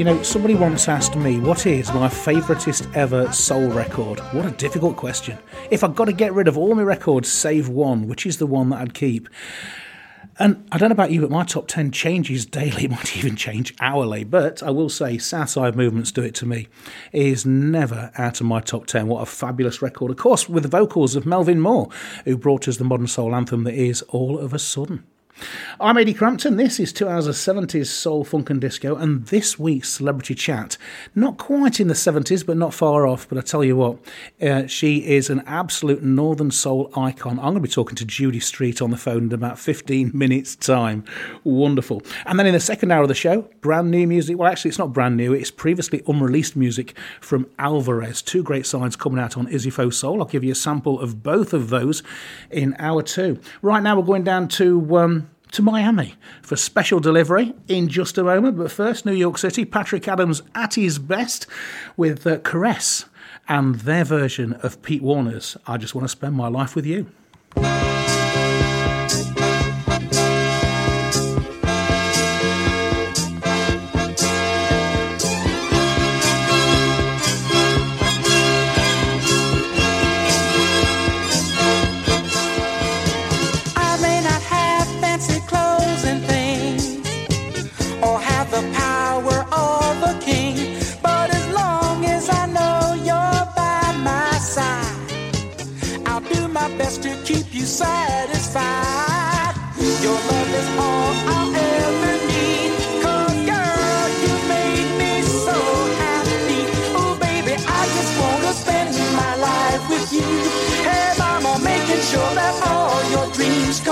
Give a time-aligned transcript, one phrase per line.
[0.00, 4.18] You know, somebody once asked me, what is my favouriteest ever soul record?
[4.32, 5.36] What a difficult question.
[5.70, 8.46] If I've got to get rid of all my records, save one, which is the
[8.46, 9.28] one that I'd keep?
[10.38, 13.74] And I don't know about you, but my top 10 changes daily, might even change
[13.78, 14.24] hourly.
[14.24, 16.68] But I will say, Southside Movements Do It To Me
[17.12, 19.06] is never out of my top 10.
[19.06, 20.10] What a fabulous record.
[20.10, 21.90] Of course, with the vocals of Melvin Moore,
[22.24, 25.04] who brought us the modern soul anthem that is All of a Sudden.
[25.82, 26.58] I'm Ady Crampton.
[26.58, 30.76] This is two hours of 70s soul, funk, and disco, and this week's celebrity chat,
[31.14, 33.26] not quite in the 70s, but not far off.
[33.26, 33.96] But I tell you what,
[34.42, 37.38] uh, she is an absolute northern soul icon.
[37.38, 40.54] I'm going to be talking to Judy Street on the phone in about 15 minutes'
[40.54, 41.02] time.
[41.44, 42.02] Wonderful.
[42.26, 44.36] And then in the second hour of the show, brand new music.
[44.36, 48.20] Well, actually, it's not brand new, it's previously unreleased music from Alvarez.
[48.20, 50.20] Two great sides coming out on Izzyfo Soul.
[50.20, 52.02] I'll give you a sample of both of those
[52.50, 53.40] in hour two.
[53.62, 54.98] Right now, we're going down to.
[54.98, 58.56] Um, to Miami for special delivery in just a moment.
[58.56, 61.46] But first, New York City, Patrick Adams at his best
[61.96, 63.06] with uh, Caress
[63.48, 67.10] and their version of Pete Warner's I Just Want to Spend My Life With You.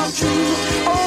[0.09, 0.29] Come true.
[0.87, 0.98] Oh,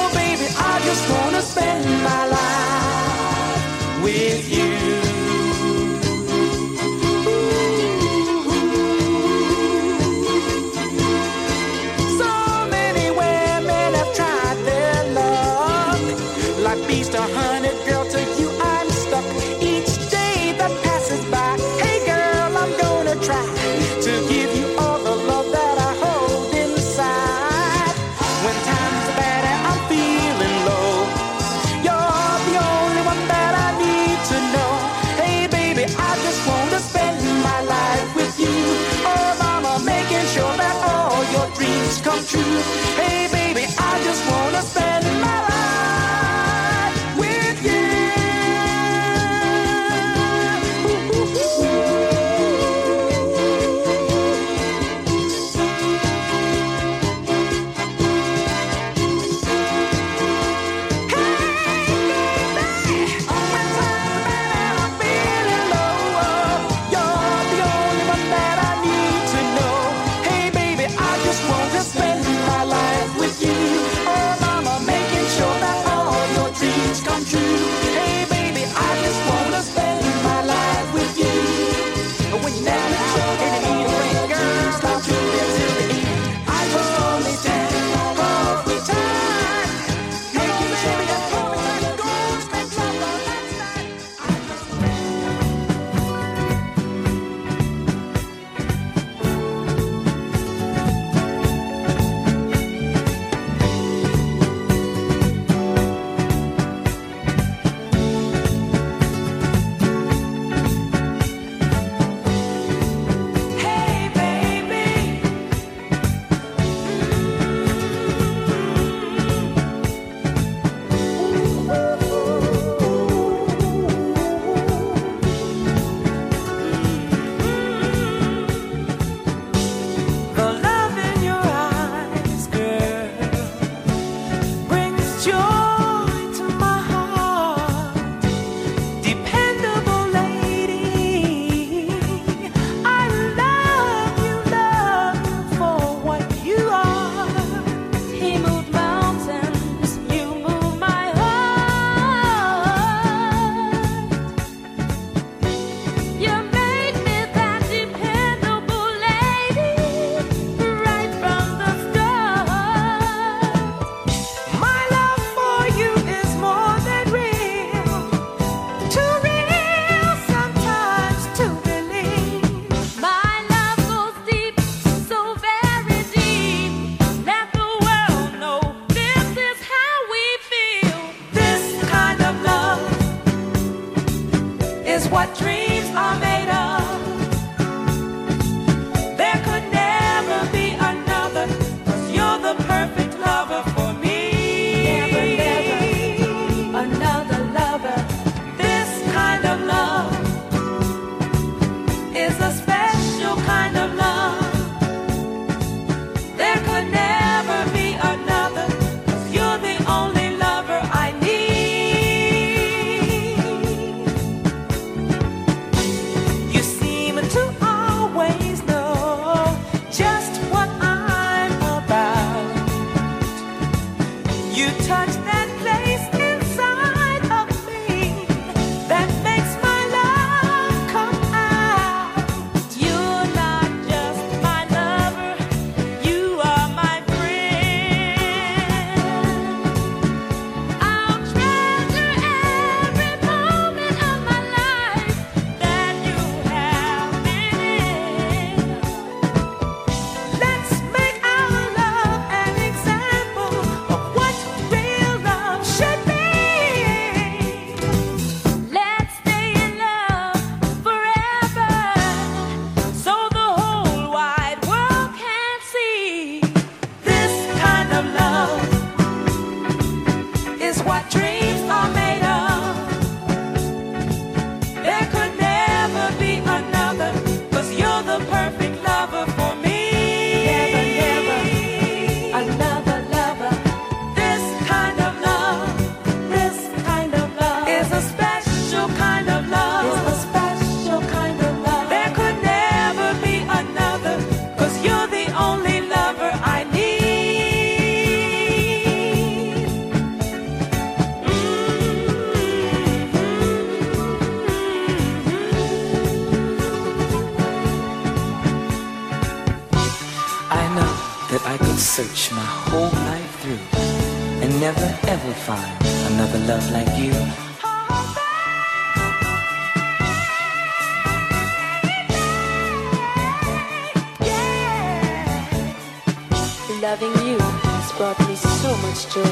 [326.92, 329.24] Loving you has brought me so much joy.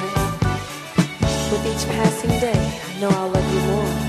[1.52, 4.09] With each passing day, I know I'll love you more.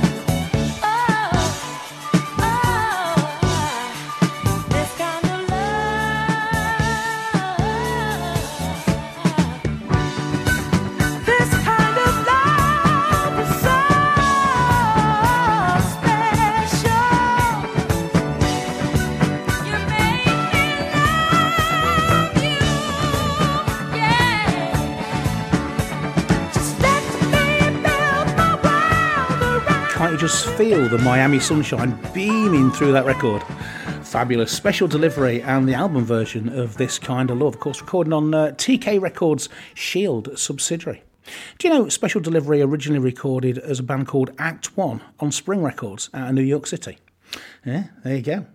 [30.71, 33.43] Feel the Miami sunshine beaming through that record?
[34.05, 38.13] Fabulous special delivery and the album version of This Kind of Love, of course, recorded
[38.13, 41.03] on uh, TK Records' Shield subsidiary.
[41.59, 45.61] Do you know Special Delivery originally recorded as a band called Act One on Spring
[45.61, 46.99] Records out of New York City?
[47.67, 48.47] Yeah, there you go.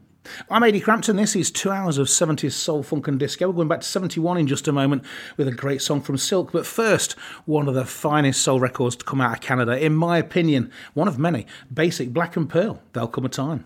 [0.50, 1.16] I'm Ady Crampton.
[1.16, 3.48] This is two hours of 70s soul, funk, and disco.
[3.48, 5.04] We're going back to 71 in just a moment
[5.38, 6.52] with a great song from Silk.
[6.52, 7.14] But first,
[7.46, 11.08] one of the finest soul records to come out of Canada, in my opinion, one
[11.08, 12.82] of many Basic Black and Pearl.
[12.94, 13.66] There'll come a time.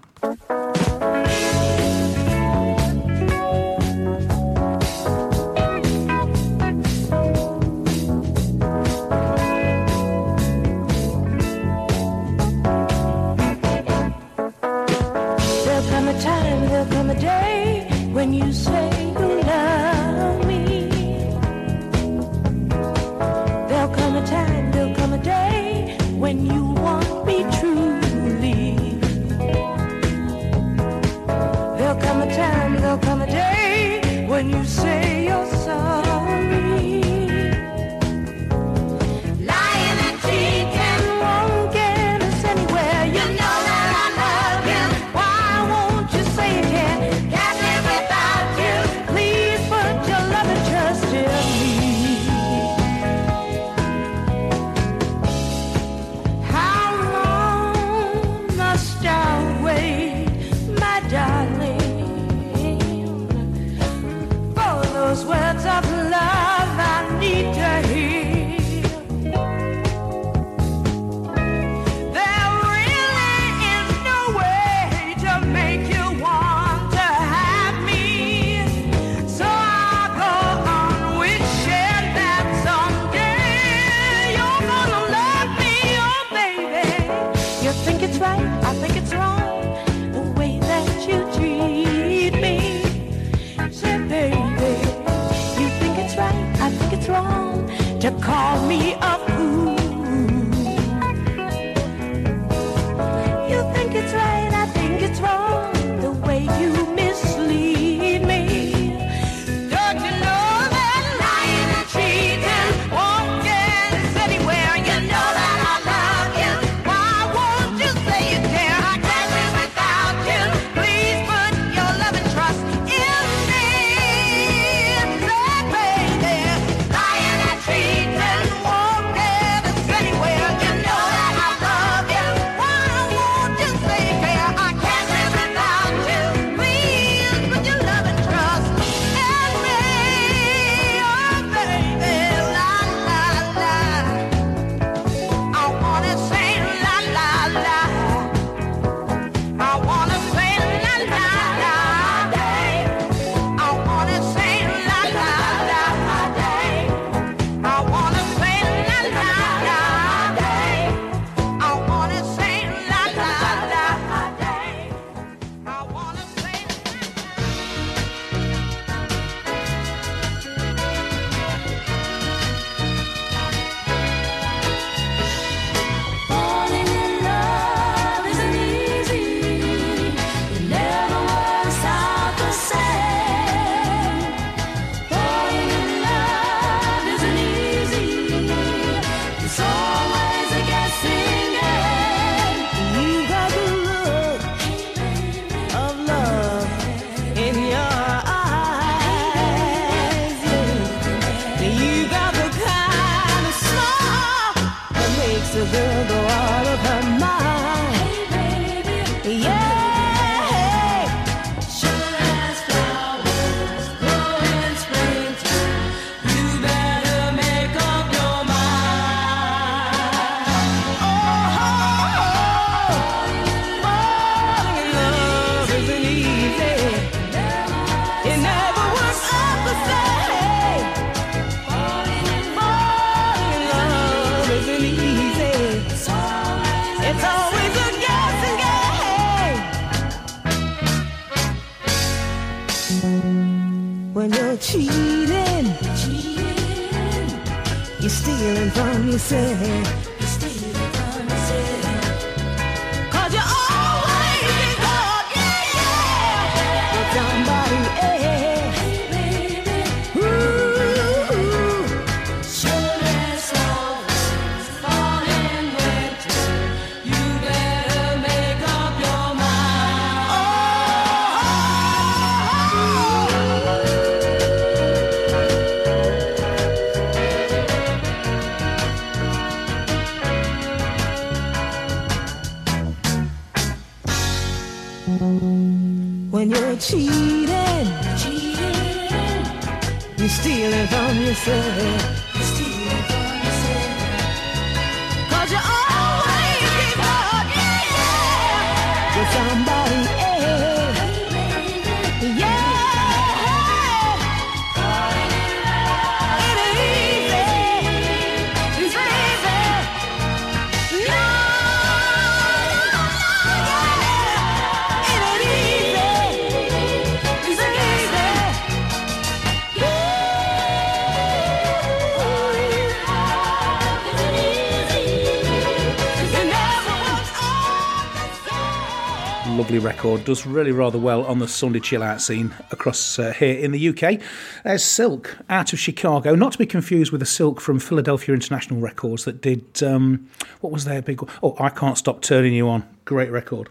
[330.30, 333.90] does really rather well on the Sunday chill out scene across uh, here in the
[333.90, 334.22] UK.
[334.64, 338.80] There's Silk out of Chicago, not to be confused with the Silk from Philadelphia International
[338.80, 340.30] Records that did um,
[340.62, 341.28] what was their big?
[341.42, 342.88] Oh, I can't stop turning you on.
[343.06, 343.70] Great record.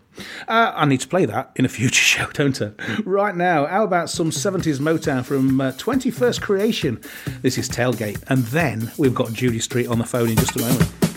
[0.48, 2.72] Uh, I need to play that in a future show, don't I?
[3.04, 7.00] right now, how about some 70s Motown from uh, 21st Creation?
[7.40, 8.20] This is Tailgate.
[8.26, 11.07] And then we've got Judy Street on the phone in just a moment.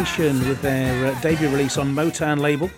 [0.00, 2.70] With their uh, debut release on Motown label.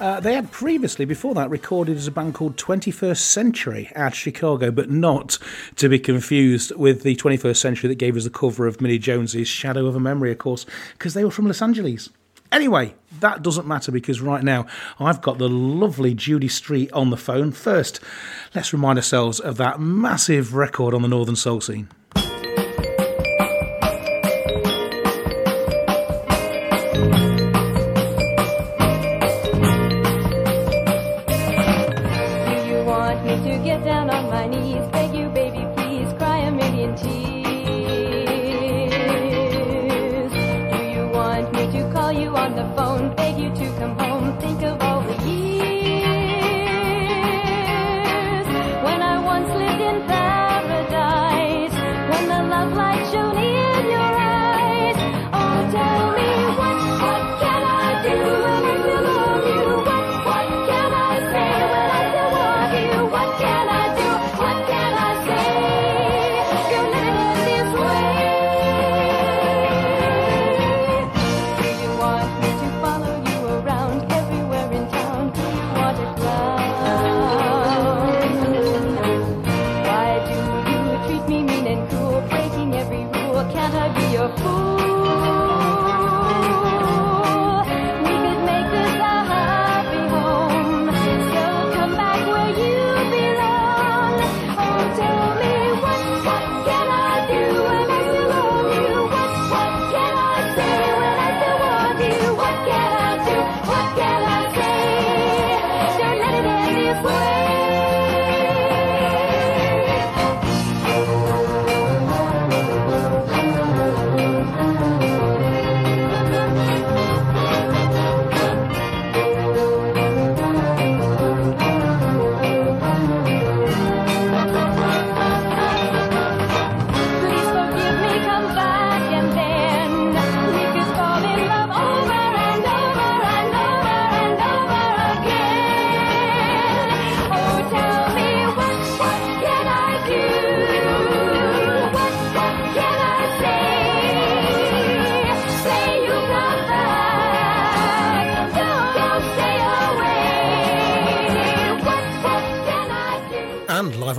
[0.00, 4.18] Uh, they had previously, before that, recorded as a band called 21st Century out of
[4.18, 5.36] Chicago, but not
[5.76, 9.48] to be confused with the 21st Century that gave us the cover of Minnie Jones's
[9.48, 12.08] Shadow of a Memory, of course, because they were from Los Angeles.
[12.50, 14.66] Anyway, that doesn't matter because right now
[14.98, 17.52] I've got the lovely Judy Street on the phone.
[17.52, 18.00] First,
[18.54, 21.88] let's remind ourselves of that massive record on the Northern Soul scene.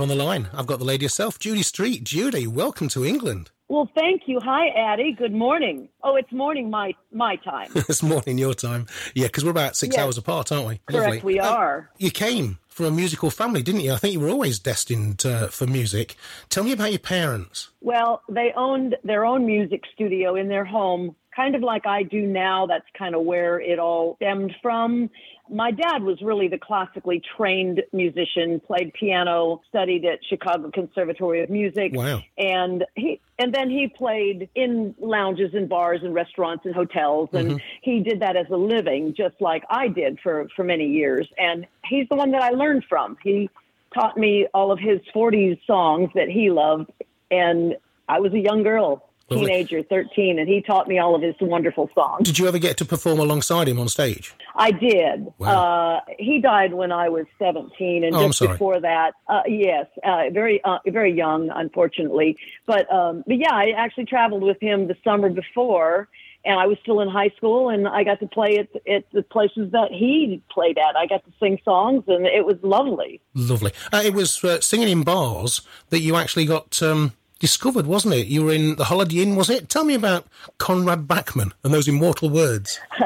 [0.04, 2.04] On the line, I've got the lady herself, Judy Street.
[2.04, 3.50] Judy, welcome to England.
[3.68, 4.38] Well, thank you.
[4.44, 5.12] Hi, Ady.
[5.12, 5.88] Good morning.
[6.02, 7.70] Oh, it's morning my my time.
[7.74, 8.86] it's morning your time.
[9.14, 10.04] Yeah, because we're about six Yes.
[10.04, 10.80] hours apart, aren't we?
[10.84, 11.90] Correct, we Um, are.
[11.96, 13.94] you came from a musical family, didn't you?
[13.94, 16.16] I think you were always destined uh, for music.
[16.50, 17.70] Tell me about your parents.
[17.80, 22.26] Well, they owned their own music studio in their home, kind of like I do
[22.26, 22.66] now.
[22.66, 25.08] That's kind of where it all stemmed from.
[25.50, 31.50] My dad was really the classically trained musician, played piano, studied at Chicago Conservatory of
[31.50, 31.92] Music.
[31.94, 32.22] Wow.
[32.38, 37.48] And he and then he played in lounges and bars and restaurants and hotels and
[37.48, 37.56] Mm-hmm.
[37.56, 37.62] Mhm.
[37.82, 41.66] he did that as a living just like I did for for many years and
[41.84, 43.18] he's the one that I learned from.
[43.22, 43.50] He
[43.92, 46.90] taught me all of his 40s songs that he loved
[47.30, 47.76] and
[48.08, 49.08] I was a young girl.
[49.30, 52.26] Teenager, 13 and he taught me all of his wonderful songs.
[52.26, 54.34] Did you ever get to perform alongside him on stage?
[54.54, 55.32] I did.
[55.40, 58.52] Uh, he died when I was 17, and Oh, I'm just sorry.
[58.52, 62.36] before that, uh, yes, uh, very, uh, very young, unfortunately.
[62.66, 66.08] But, um, but yeah, I actually traveled with him the summer before,
[66.44, 69.22] and I was still in high school, and I got to play at, at the
[69.22, 70.94] places that he played at.
[70.96, 73.20] I got to sing songs, and it was lovely.
[73.34, 73.72] Lovely.
[73.92, 77.12] Uh, it was uh, singing in bars that you actually got um,
[77.48, 78.26] discovered, wasn't it?
[78.26, 79.68] You were in the Holiday Inn, was it?
[79.68, 80.26] Tell me about
[80.56, 82.80] Conrad Bachmann and those immortal words.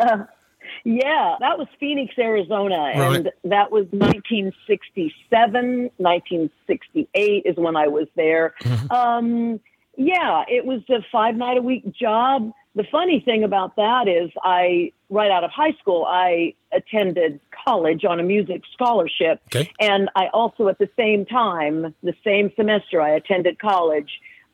[0.84, 3.16] yeah, that was Phoenix, Arizona, Right.
[3.16, 8.54] and that was 1967, 1968 is when I was there.
[8.90, 9.58] Um,
[9.96, 12.52] yeah, it was a five night a week job.
[12.78, 18.04] The funny thing about that is, I right out of high school, I attended college
[18.04, 19.68] on a music scholarship, Okay.
[19.80, 24.10] and I also at the same time, the same semester I attended college.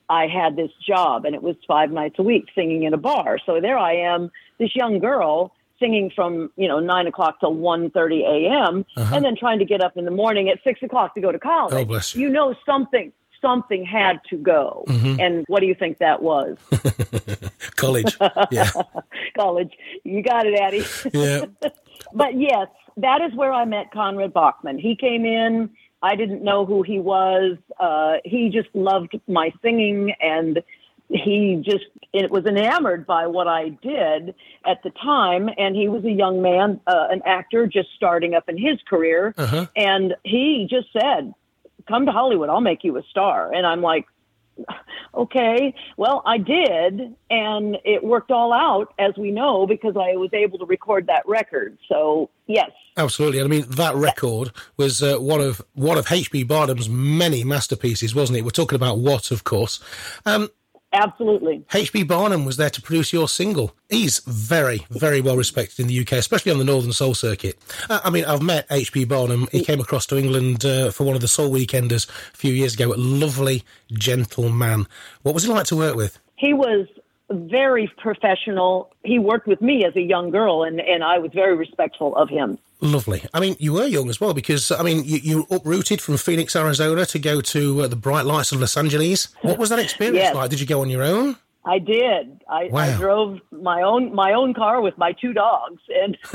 [0.09, 3.39] I had this job and it was five nights a week singing in a bar.
[3.47, 7.91] So there I am, this young girl singing from, you know, nine o'clock till one
[7.91, 9.15] thirty AM Uh-huh.
[9.17, 11.39] and then trying to get up in the morning at six o'clock to go to
[11.39, 11.75] college.
[11.75, 12.29] Oh, bless you.
[12.31, 13.13] know something
[13.45, 14.85] something had to go.
[14.89, 15.21] Mhm.
[15.21, 16.57] And what do you think that was?
[17.77, 18.17] College.
[18.51, 18.71] Yeah.
[19.37, 19.73] college.
[20.05, 20.85] You got it, Ady.
[21.13, 21.45] Yeah.
[22.15, 24.79] but yes, that is where I met Conrad Bachmann.
[24.79, 25.71] He came in.
[26.03, 27.57] I didn't know who he was.
[27.81, 30.63] Uh, he just loved my singing and
[31.09, 34.35] he just it was enamored by what I did
[34.67, 38.49] at the time, and he was a young man, uh, an actor just starting up
[38.49, 39.67] in his career, Uh-huh.
[39.77, 41.35] and he just said,
[41.89, 44.07] "Come to Hollywood, I'll make you a star." And I'm like,
[45.15, 50.31] "Okay, well, I did, and it worked all out, as we know, because I was
[50.33, 53.43] able to record that record." So yes, Absolutely.
[53.43, 56.45] I mean, that record was uh, one of one of H.B.
[56.45, 58.43] Barnum's many masterpieces, wasn't it?
[58.43, 59.81] We're talking about what, of course.
[60.25, 60.49] Um,
[60.95, 61.65] absolutely.
[61.73, 62.05] H.B.
[62.05, 63.75] Barnum was there to produce your single.
[63.89, 67.59] He's very, very well respected in the UK, especially on the Northern Soul circuit.
[67.91, 69.05] Uh, I mean, I've met H.B.
[69.05, 69.49] Barnum.
[69.53, 72.75] He came across to England uh, for one of the Soul Weekenders a few years
[72.75, 72.93] ago.
[72.93, 74.87] A lovely, gentle man.
[75.23, 76.19] What was he like to work with?
[76.37, 76.87] he was
[77.31, 78.93] very professional.
[79.03, 82.29] He worked with me as a young girl, and, and I was very respectful of
[82.29, 82.59] him.
[82.85, 83.23] Lovely.
[83.33, 86.55] I mean, you were young as well because, I mean, you, you uprooted from Phoenix,
[86.55, 89.29] Arizona to go to uh, the bright lights of Los Angeles.
[89.41, 90.35] What was that experience Yes.
[90.35, 90.51] like?
[90.51, 91.37] Did you go on your own?
[91.65, 92.43] I did.
[92.47, 96.19] I, I drove my own my own car with my two dogs, and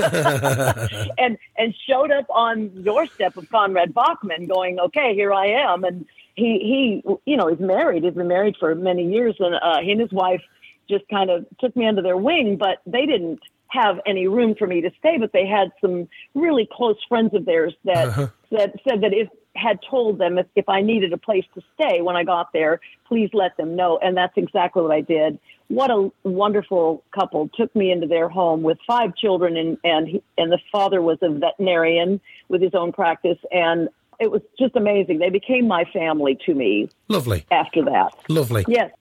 [1.18, 5.84] and and showed up on the doorstep of Conrad Bachmann, going, "Okay, here I am."
[5.84, 8.02] And he he, you know, he's married.
[8.02, 10.42] He's been married for many years, and uh, he and his wife
[10.88, 12.56] just kind of took me under their wing.
[12.56, 13.38] But they didn't
[13.70, 15.18] have any room for me to stay.
[15.18, 18.28] But they had some really close friends of theirs that Uh-huh.
[18.50, 22.00] that said that if had told them if, if I needed a place to stay
[22.00, 23.98] when I got there, please let them know.
[23.98, 25.38] And that's exactly what I did.
[25.68, 30.22] What a wonderful couple took me into their home with five children and, and, he,
[30.38, 33.38] and the father was a veterinarian with his own practice.
[33.50, 33.88] And
[34.20, 35.18] it was just amazing.
[35.18, 37.44] They became my family to me Lovely.
[37.50, 38.12] after that.
[38.28, 38.64] Lovely.
[38.68, 38.92] Yes.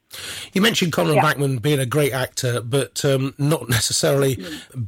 [0.53, 1.21] You mentioned Conrad Yeah.
[1.21, 4.43] Bachmann being a great actor, but um, not necessarily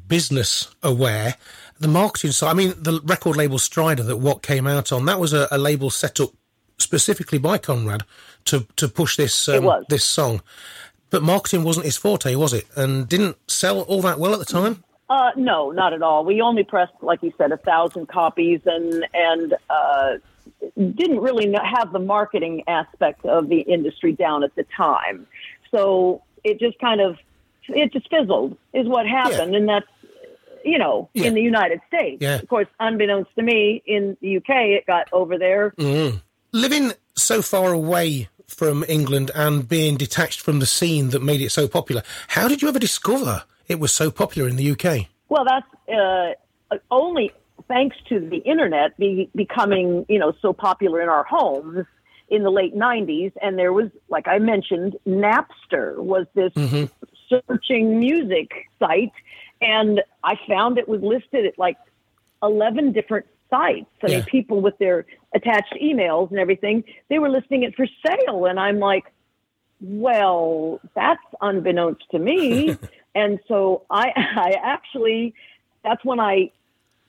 [0.07, 1.35] business aware.
[1.79, 5.19] The marketing side, I mean, the record label Strider that what came out on, that
[5.19, 6.29] was a, a label set up
[6.77, 8.03] specifically by Conrad
[8.45, 10.41] to to push this um, this song.
[11.11, 12.65] But marketing wasn't his forte, was it?
[12.75, 14.83] And didn't sell all that well at the time.
[15.11, 16.23] Uh, no, not at all.
[16.23, 20.13] We only pressed, like you said, a thousand copies, and and uh,
[20.77, 25.27] didn't really have the marketing aspect of the industry down at the time.
[25.69, 27.17] So it just kind of
[27.67, 29.85] it just fizzled, is what happened, and that's
[30.63, 31.25] you know Yeah.
[31.25, 32.21] in the United States.
[32.21, 32.35] Yeah.
[32.35, 35.71] Of course, unbeknownst to me, in the UK, it got over there.
[35.71, 36.21] Mm.
[36.53, 41.49] Living so far away from England and being detached from the scene that made it
[41.49, 45.07] so popular, how did you ever discover it was so popular in the UK?
[45.29, 47.31] Well, that's uh, only
[47.67, 51.85] thanks to the internet be, becoming, you know, so popular in our homes
[52.29, 53.31] in the late '90s.
[53.41, 56.53] And there was, like I mentioned, Napster was this
[57.29, 59.13] searching music site,
[59.61, 61.77] and I found it was listed at like
[62.43, 63.85] 11 different sites.
[64.03, 64.17] I Yeah.
[64.17, 68.59] mean, people with their attached emails and everything, they were listing it for sale, and
[68.59, 69.05] I'm like,
[69.79, 72.77] well, that's unbeknownst to me.
[73.15, 75.33] and so I, I actually,
[75.83, 76.51] that's when I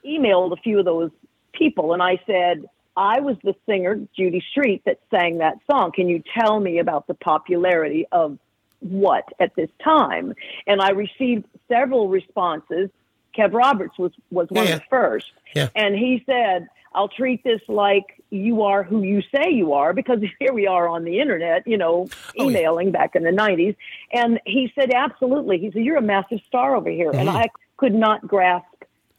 [0.05, 1.11] emailed a few of those
[1.53, 2.65] people and I said,
[2.97, 5.93] I was the singer, Judy Street, that sang that song.
[5.93, 8.39] Can you tell me about the popularity of
[8.81, 10.35] what at this time?
[10.67, 12.91] And I received several responses.
[13.37, 15.33] Kev Roberts was, was one Yeah, of the first.
[15.55, 15.69] Yeah.
[15.75, 20.21] And he said, I'll treat this like you are who you say you are because
[20.39, 22.59] here we are on the internet, you know, Oh, yeah.
[22.61, 23.77] emailing back in the 90s.
[24.13, 25.59] And he said, absolutely.
[25.59, 27.11] He said, you're a massive star over here.
[27.11, 27.37] And Mm-hmm.
[27.37, 28.67] I could not grasp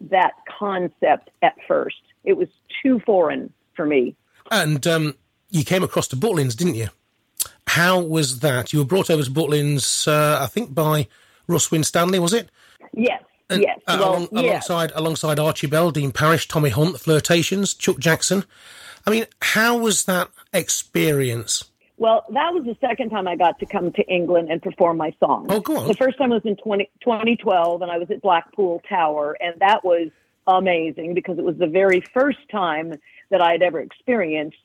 [0.10, 2.02] that concept at first.
[2.24, 2.48] It was
[2.82, 4.16] too foreign for me.
[4.52, 5.16] And um,
[5.50, 6.88] you came across to Butlins, didn't you?
[7.68, 8.72] How was that?
[8.74, 11.08] You were brought over to Butlins, uh, I think, by
[11.48, 12.50] Russ Winstanley, was it?
[12.94, 13.24] Yes.
[13.50, 13.80] And, yes.
[13.88, 14.70] uh, well, along- yes.
[14.70, 18.46] alongside alongside Archie Bell, Dean Parrish, Tommy Hunt, Flirtations, Chuck Jackson.
[19.06, 21.66] I mean, how was that experience?
[21.98, 25.14] Well, that was the second time I got to come to England and perform my
[25.20, 25.46] song.
[25.50, 25.88] Oh, go on.
[25.88, 29.86] The first time was in 20, 2012, and I was at Blackpool Tower, and that
[29.86, 30.10] was
[30.48, 32.94] amazing because it was the very first time
[33.30, 34.58] that I had ever experienced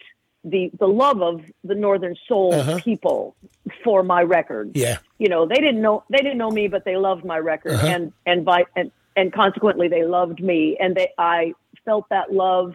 [0.44, 2.78] the the love of the Northern Soul Uh-huh.
[2.82, 3.34] people
[3.84, 4.72] for my record.
[4.74, 4.98] Yeah.
[5.18, 7.86] You know, they didn't know they didn't know me, but they loved my record, Uh-huh.
[7.86, 12.74] and and by and and consequently they loved me, and they I felt that love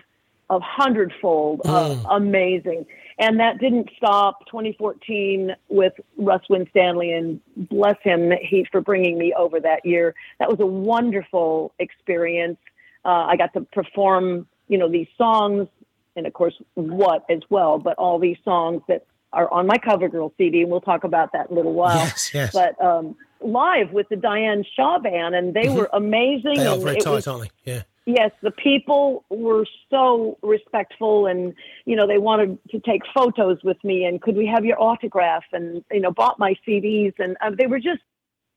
[0.50, 2.06] a hundredfold, uh, Mm.
[2.10, 2.86] amazing.
[3.18, 9.34] And that didn't stop 2014 with Russ Winstanley, and bless him he for bringing me
[9.34, 10.14] over that year.
[10.40, 12.58] That was a wonderful experience.
[13.06, 15.68] Uh, I got to perform, you know, these songs,
[16.16, 20.10] and of course, what as well, but all these songs that are on my Cover
[20.10, 21.96] Girl CD, and we'll talk about that in a little while.
[21.98, 22.54] Yes, yes.
[22.54, 26.56] But um, live with the Diane Shaw band, and they were amazing.
[26.56, 27.72] They are very tight, was- aren't they?
[27.72, 27.82] Yeah.
[28.06, 31.54] yes, the people were so respectful, and
[31.86, 35.44] you know they wanted to take photos with me, and could we have your autograph,
[35.52, 38.02] and you know bought my CDs, and uh, they were just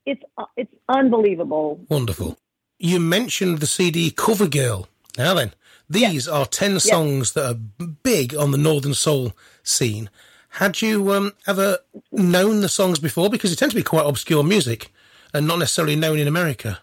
[0.05, 1.81] it's uh, it's unbelievable.
[1.89, 2.37] Wonderful.
[2.79, 4.89] You mentioned the CD Cover Girl.
[5.17, 5.55] Now then,
[5.89, 7.55] these are 10 songs that are
[8.03, 10.11] big on the Northern Soul scene.
[10.51, 11.79] Had you um, ever
[12.13, 13.29] known the songs before?
[13.29, 14.91] Because they tend to be quite obscure music
[15.35, 16.79] and not necessarily known in America.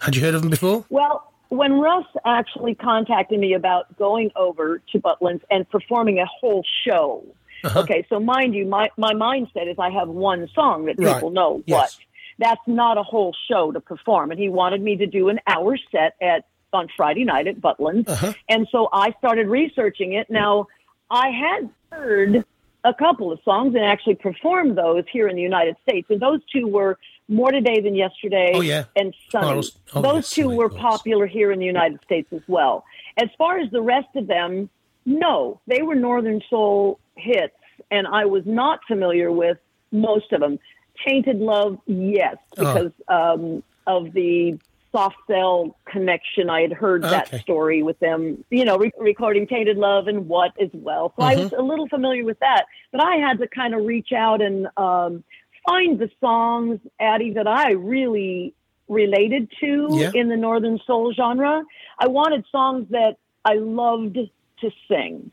[0.00, 0.84] Had you heard of them before?
[0.90, 6.64] Well, when Russ actually contacted me about going over to Butlin's and performing a whole
[6.84, 7.22] show,
[7.62, 7.80] Uh-huh.
[7.80, 11.14] okay, so mind you, my, my mindset is I have one song that Right.
[11.14, 11.96] people know, Yes.
[12.38, 14.32] but that's not a whole show to perform.
[14.32, 18.08] And he wanted me to do an hour set at on Friday night at Butlin's.
[18.08, 18.32] Uh-huh.
[18.48, 20.28] And so I started researching it.
[20.30, 20.66] Now,
[21.10, 22.44] I had heard
[22.84, 26.08] a couple of songs and actually performed those here in the United States.
[26.10, 28.84] And those two were More Today Than Yesterday Oh, yeah.
[28.96, 29.44] and Sunny.
[29.46, 29.78] Spirals.
[29.94, 30.80] Oh, those yes, two were course.
[30.80, 32.84] popular here in the United States as well.
[33.18, 34.68] As far as the rest of them,
[35.04, 37.54] no, they were Northern Soul hits,
[37.90, 39.58] and I was not familiar with
[39.92, 40.58] most of them.
[41.06, 42.64] Tainted Love, yes, Oh.
[42.74, 44.58] because um, of the
[44.92, 46.50] soft cell connection.
[46.50, 50.52] I had heard that story with them, you know, re- recording Tainted Love and What
[50.60, 51.12] as well.
[51.16, 51.44] So I Mhm.
[51.44, 54.68] was a little familiar with that, but I had to kind of reach out and
[54.76, 55.24] um,
[55.66, 58.54] find the songs, Ady, that I really
[58.88, 60.10] related to Yeah.
[60.12, 61.64] in the Northern Soul genre.
[61.98, 64.18] I wanted songs that I loved
[64.60, 65.30] to sing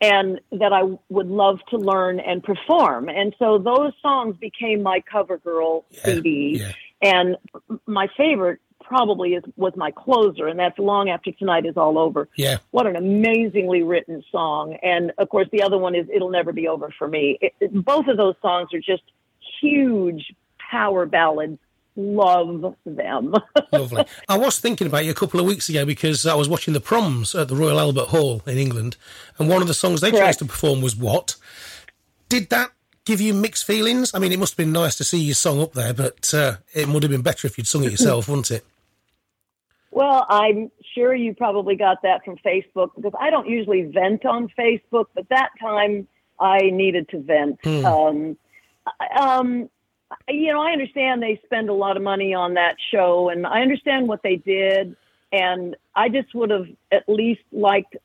[0.00, 3.08] and that I would love to learn and perform.
[3.08, 6.62] And so those songs became my cover girl CD.
[7.02, 7.36] And
[7.86, 12.28] my favorite probably is was my closer, and that's Long After Tonight Is All Over.
[12.36, 12.58] Yeah.
[12.70, 14.76] What an amazingly written song.
[14.82, 17.38] And of course, the other one is It'll Never Be Over for Me.
[17.40, 19.02] It, it- both of those songs are just
[19.60, 20.32] huge
[20.70, 21.58] power ballads.
[21.98, 23.34] Love them.
[23.72, 24.04] Lovely.
[24.28, 26.80] I was thinking about you a couple of weeks ago because I was watching the
[26.80, 28.98] proms at the Royal Albert Hall in England,
[29.38, 31.36] and one of the songs they chose to perform was What?
[32.28, 32.72] Did that
[33.06, 34.12] give you mixed feelings?
[34.12, 36.56] I mean, it must have been nice to see your song up there, but uh,
[36.74, 38.66] it would have been better if you'd sung it yourself, wouldn't it?
[39.96, 44.48] Well, I'm sure you probably got that from Facebook because I don't usually vent on
[44.48, 46.06] Facebook, but that time
[46.38, 47.60] I needed to vent.
[47.64, 47.86] Hmm.
[47.86, 48.36] Um,
[49.18, 49.70] um,
[50.28, 53.62] you know, I understand they spend a lot of money on that show, and I
[53.62, 54.96] understand what they did,
[55.32, 57.96] and I just would have at least liked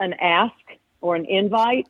[0.00, 0.52] an ask
[1.00, 1.86] or an invite,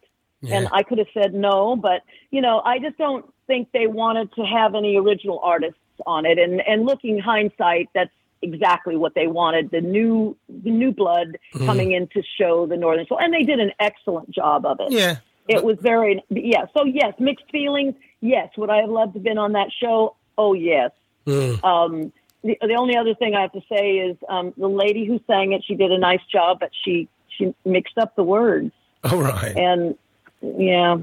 [0.46, 4.34] and I could have said no, but you know, I just don't think they wanted
[4.34, 9.26] to have any original artists on it, and and looking hindsight, that's exactly what they
[9.26, 11.66] wanted the new the new blood Mhm.
[11.66, 14.90] coming in to show the northern soul and they did an excellent job of it
[14.92, 15.16] Yeah.
[15.48, 19.24] it was very yeah so yes mixed feelings yes would i have loved to have
[19.24, 20.90] been on that show oh yes
[21.26, 21.62] Mm.
[21.62, 25.20] um the, the only other thing i have to say is um the lady who
[25.26, 28.72] sang it she did a nice job but she she mixed up the words
[29.04, 29.54] All right.
[29.54, 29.96] and
[30.42, 30.96] yeah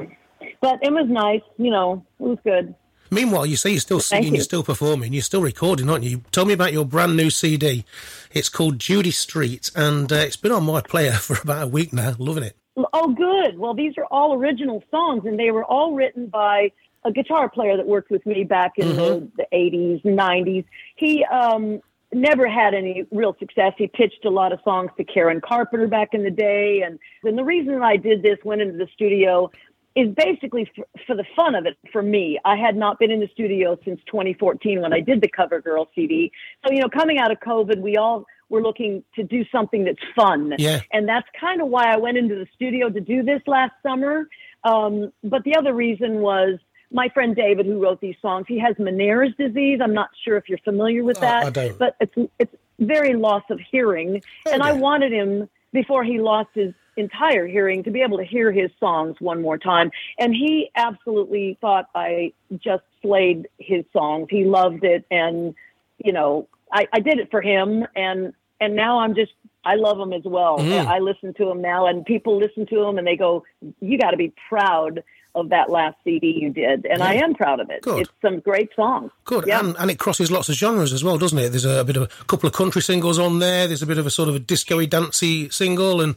[0.59, 2.73] but it was nice you know it was good
[3.09, 4.35] Meanwhile, you say you're still singing, you.
[4.35, 6.23] you're still performing, you're still recording, aren't you?
[6.31, 7.85] Tell me about your brand new CD.
[8.31, 11.93] It's called Judy Street, and uh, it's been on my player for about a week
[11.93, 12.13] now.
[12.17, 12.57] Loving it.
[12.93, 13.57] Oh, good.
[13.57, 16.71] Well, these are all original songs, and they were all written by
[17.05, 20.65] a guitar player that worked with me back in the, the 80s, 90s.
[20.95, 21.81] He um,
[22.13, 23.73] never had any real success.
[23.77, 26.81] He pitched a lot of songs to Karen Carpenter back in the day.
[26.85, 29.51] And, and the reason I did this, went into the studio,
[29.97, 32.39] is basically for, for the fun of it for me.
[32.45, 35.89] I had not been in the studio since 2014 when I did the Cover Girl
[35.95, 36.31] CD.
[36.63, 39.97] So, you know, coming out of COVID, we all were looking to do something that's
[40.15, 40.53] fun.
[40.59, 40.81] Yeah.
[40.93, 44.29] And that's kind of why I went into the studio to do this last summer.
[44.63, 46.59] Um, but the other reason was
[46.91, 49.79] my friend David, who wrote these songs, he has Meniere's disease.
[49.83, 51.77] I'm not sure if you're familiar with that, I don't.
[51.77, 56.73] but it's it's very loss of hearing, and I wanted him before he lost his
[56.97, 59.91] entire hearing to be able to hear his songs one more time.
[60.19, 64.27] And he absolutely thought I just slayed his songs.
[64.29, 65.55] He loved it, and
[66.03, 69.31] you know, I, I did it for him, and and now I'm just
[69.63, 70.57] I love him as well.
[70.59, 70.85] Mm.
[70.85, 73.43] I listen to him now, and people listen to him, and they go,
[73.79, 75.03] "You got to be proud."
[75.37, 77.83] Of that last CD you did, and I am proud of it.
[77.83, 78.01] Good.
[78.01, 79.11] It's some great songs.
[79.23, 79.59] Good, Yeah.
[79.59, 81.49] and, and it crosses lots of genres as well, doesn't it?
[81.49, 83.67] There's a, bit of a couple of country singles on there.
[83.67, 86.15] There's a bit of a sort of a disco-y, dancey single, and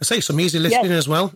[0.00, 1.00] I say some easy listening Yes.
[1.00, 1.34] as well.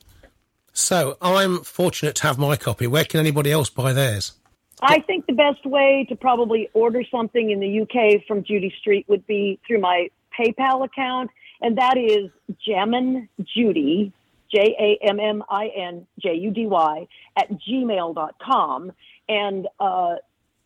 [0.73, 2.87] So I'm fortunate to have my copy.
[2.87, 4.33] Where can anybody else buy theirs?
[4.81, 9.05] I think the best way to probably order something in the UK from Judy Street
[9.09, 10.09] would be through my
[10.39, 11.31] PayPal account,
[11.63, 12.31] and that is
[12.67, 14.13] Jammin Judy,
[14.53, 18.93] J A M M I N J U D Y, at gmail.com.
[19.29, 20.15] And uh,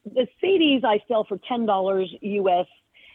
[0.04, 2.66] the CDs I sell for $10 US,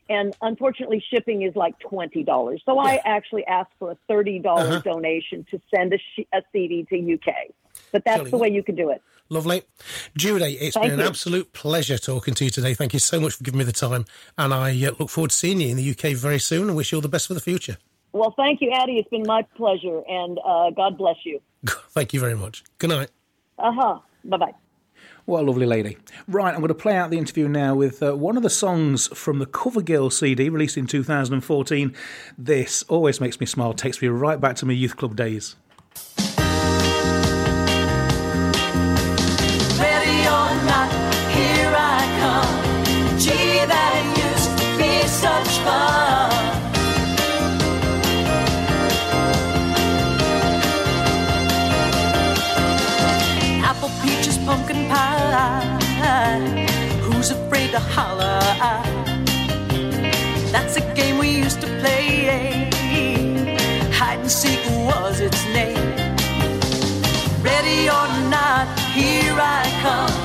[0.09, 2.61] And unfortunately, shipping is like twenty dollars.
[2.66, 4.82] So I actually asked for a thirty dollars Uh-huh.
[4.93, 7.34] donation to send a, sh- a CD to UK.
[7.91, 9.01] But that's the way you can do it.
[9.30, 9.63] Lovely.
[10.16, 11.05] Judy, it's Thank been an you.
[11.07, 12.74] absolute pleasure talking to you today.
[12.76, 14.05] Thank you so much for giving me the time.
[14.38, 16.91] And I uh, look forward to seeing you in the UK very soon and wish
[16.91, 17.78] you all the best for the future.
[18.16, 18.93] Well, thank you, Ady.
[18.97, 21.41] It's been my pleasure, and uh, God bless you.
[21.89, 22.63] Thank you very much.
[22.78, 23.09] Good night.
[23.59, 23.99] Uh huh.
[24.24, 24.53] Bye bye.
[25.26, 25.97] What a lovely lady.
[26.26, 29.07] Right, I'm going to play out the interview now with uh, one of the songs
[29.07, 31.93] from the Cover Girl CD released in 2014.
[32.38, 35.57] This always makes me smile, takes me right back to my youth club days.
[57.76, 58.39] To holler?
[60.53, 62.69] That's a game we used to play.
[63.91, 65.91] Hide and seek was its name.
[67.43, 68.65] Ready or not,
[68.99, 70.15] here I come.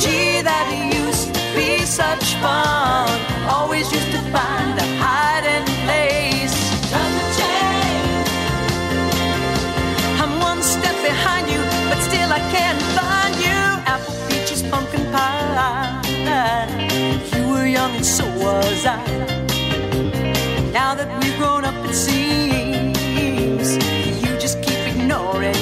[0.00, 3.08] Gee, that used to be such fun.
[3.48, 5.75] Always used to find a hiding place.
[16.46, 18.96] You were young and so was I.
[20.72, 23.68] Now that we've grown up, it seems
[24.22, 25.55] you just keep ignoring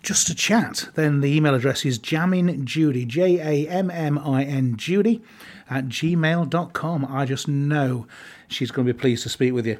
[0.01, 4.75] just to chat, then the email address is jamminjudy, J A M M I N
[4.77, 5.21] Judy,
[5.69, 7.05] at gmail.com.
[7.05, 8.07] I just know
[8.47, 9.77] she's going to be pleased to speak with you.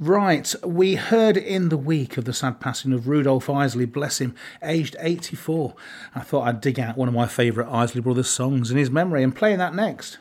[0.00, 4.34] Right, we heard in the week of the sad passing of Rudolph Isley, bless him,
[4.60, 5.76] aged 84.
[6.16, 9.22] I thought I'd dig out one of my favourite Isley Brothers songs in his memory
[9.22, 10.18] and play that next.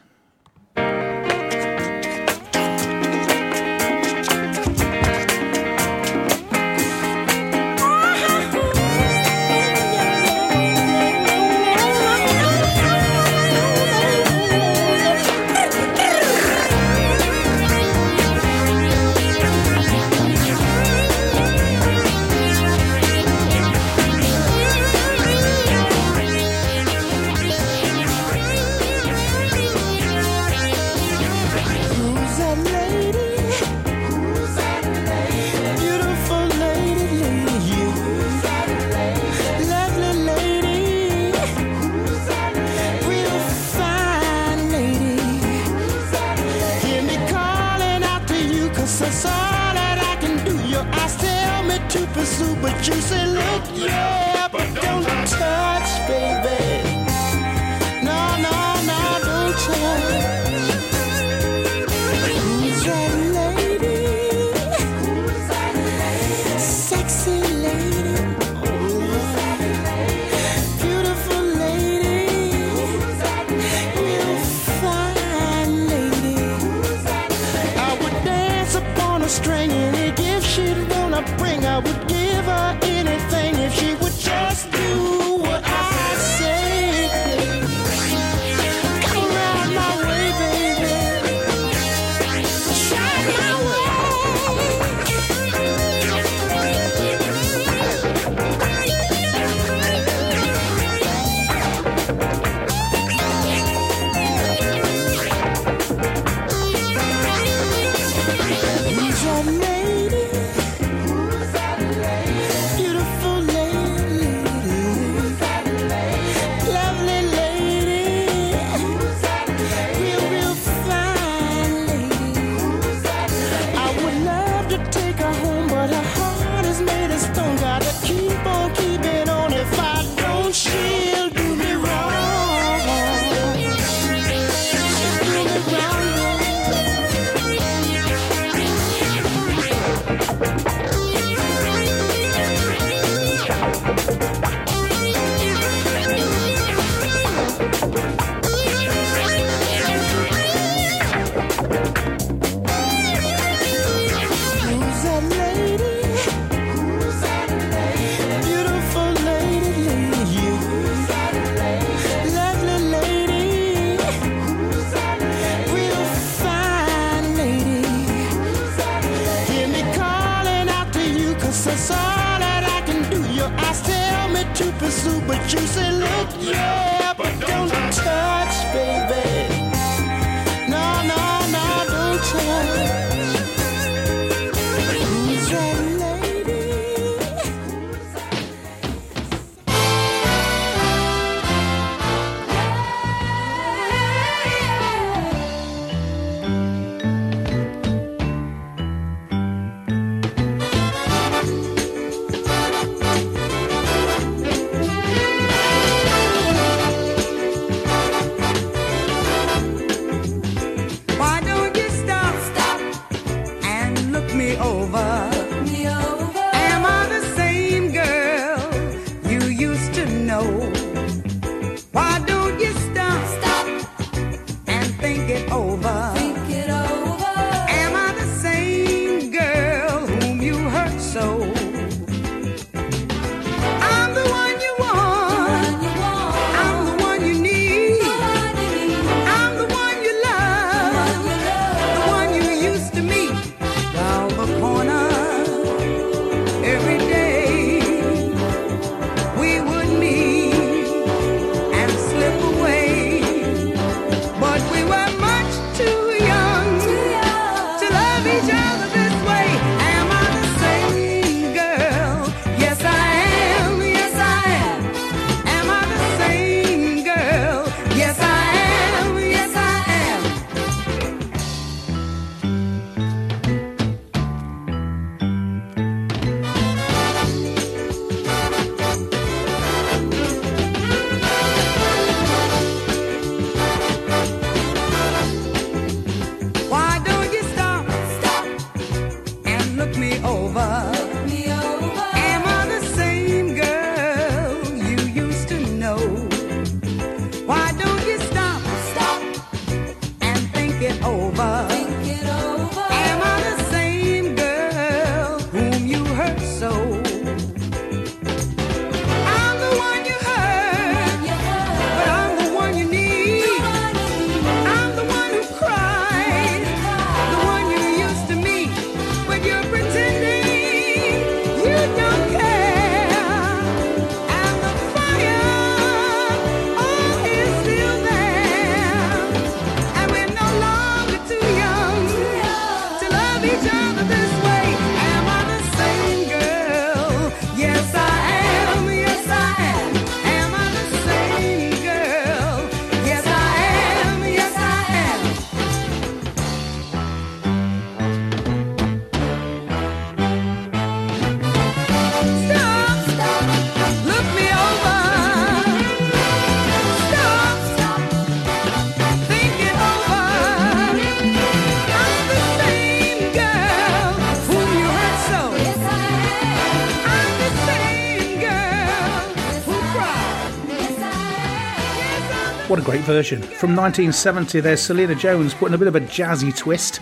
[372.73, 373.39] What a great version.
[373.39, 377.01] From 1970, there's Salena Jones putting a bit of a jazzy twist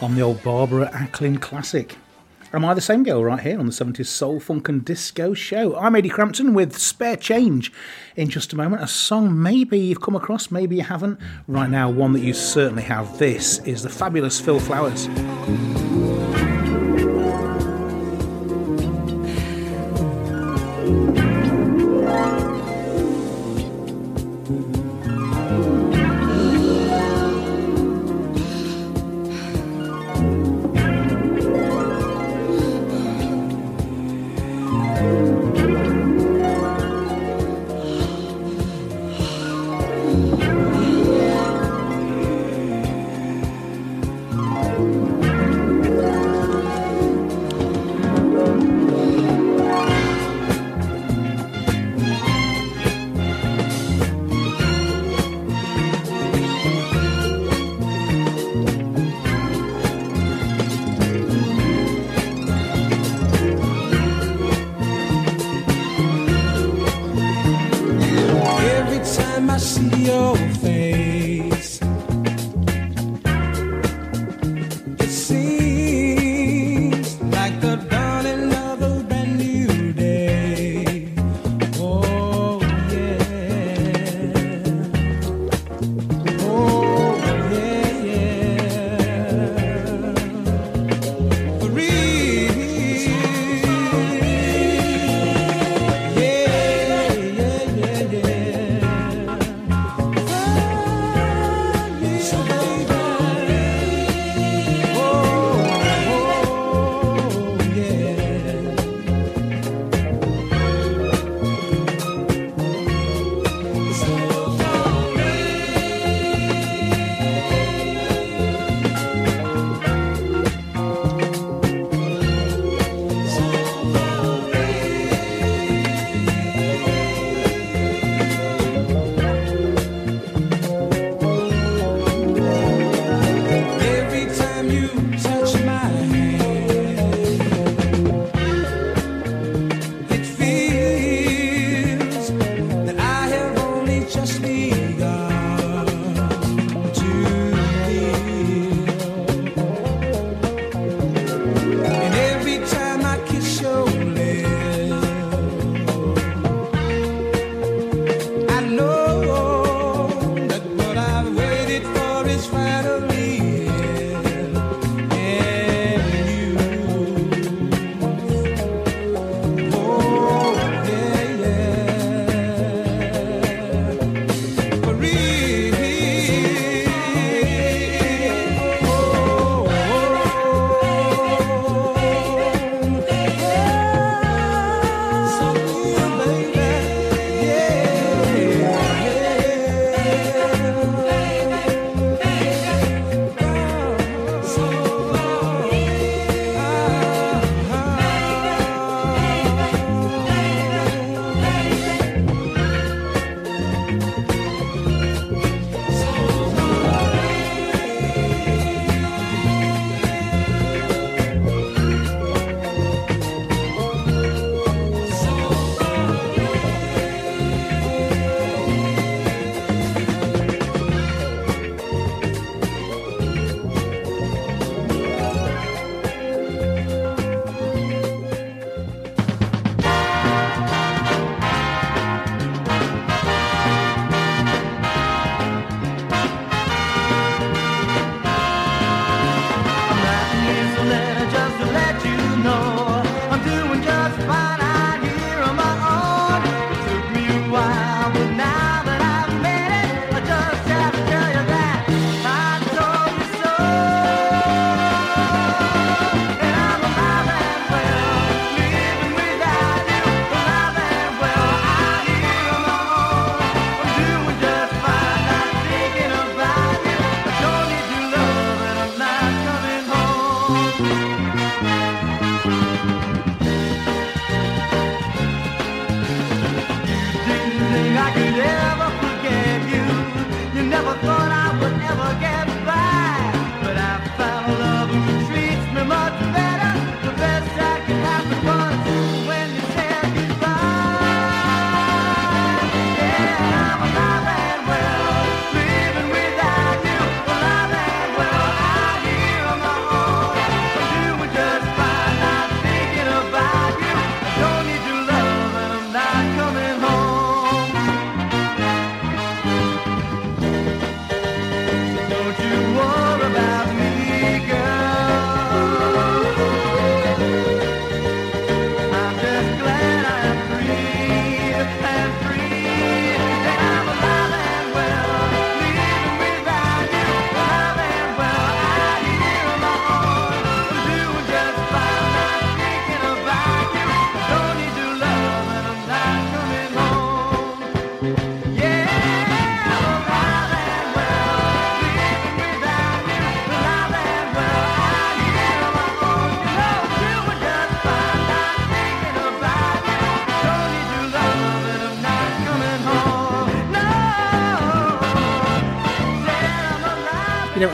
[0.00, 1.96] on the old Barbara Acklin classic.
[2.52, 5.76] Am I the Same Girl right here on the 70s Soul, Funk and Disco show?
[5.76, 7.72] I'm Ady Crampton with Spare Change
[8.16, 8.82] in just a moment.
[8.82, 11.20] A song maybe you've come across, maybe you haven't.
[11.46, 13.20] Right now, one that you certainly have.
[13.20, 15.06] This is the fabulous Phil Flowers.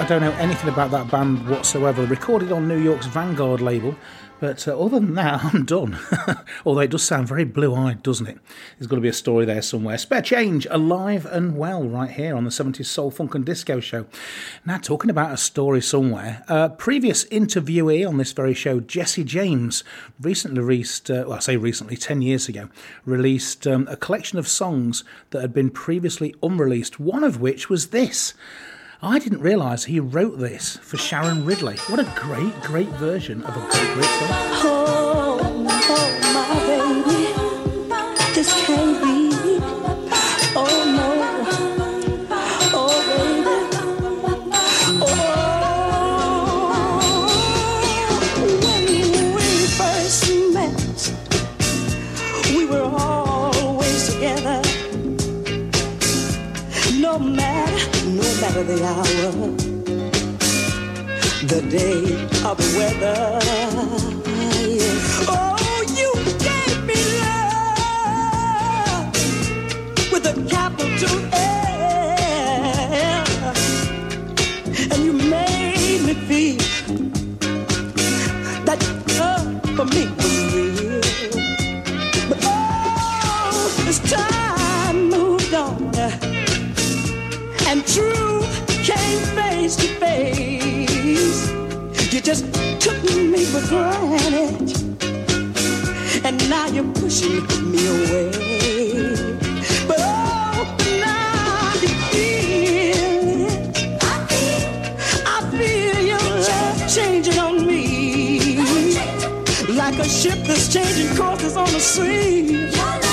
[0.09, 2.03] Don't know anything about that band whatsoever.
[2.07, 3.95] Recorded on New York's Vanguard label,
[4.41, 5.99] but uh, other than that, I'm done.
[6.65, 8.39] Although it does sound very blue eyed, doesn't it?
[8.79, 9.99] There's got to be a story there somewhere.
[9.99, 14.07] Spare Change, alive and well, right here on the 70s Soul, Funk and Disco show.
[14.65, 19.85] Now, talking about a story somewhere, uh, previous interviewee on this very show, Jesse James,
[20.19, 22.71] recently released, uh, well, I say recently, 10 years ago,
[23.05, 27.89] released um, a collection of songs that had been previously unreleased, one of which was
[27.89, 28.33] this.
[29.01, 31.77] I didn't realise he wrote this for Sharon Ridley.
[31.87, 34.29] What a great, great version of a great, great song.
[34.61, 37.33] Oh, oh, my baby,
[38.35, 39.29] this can't be.
[40.57, 41.09] Oh no,
[42.75, 43.57] oh baby,
[45.01, 45.05] oh.
[45.05, 45.07] oh
[48.65, 48.85] when
[49.37, 50.23] we first
[50.53, 50.77] met,
[52.57, 54.61] we were always together.
[56.99, 57.48] No matter,
[58.41, 59.33] matter the hour.
[61.53, 62.03] The day
[62.49, 63.19] of the weather.
[65.29, 66.11] Oh, you
[66.47, 69.07] gave me love
[70.13, 73.27] with a capital L,
[74.93, 76.59] and you made me feel
[78.65, 78.81] that
[79.19, 80.05] love for me
[96.25, 98.31] and now you're pushing me away.
[99.87, 103.77] But oh, now feel it.
[104.03, 104.69] I feel,
[105.27, 108.57] I feel your love changing on me,
[109.75, 113.08] like a ship that's changing courses on the sea.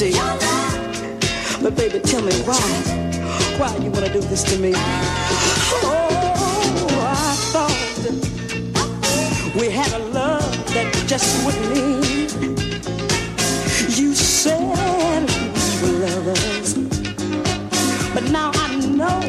[0.00, 2.56] But baby, tell me why,
[3.58, 4.72] why you wanna do this to me?
[5.84, 7.76] Oh, I thought
[9.60, 12.32] we had a love that just wouldn't end.
[13.98, 15.28] You said
[15.82, 16.72] we were lovers.
[18.14, 19.20] But now I know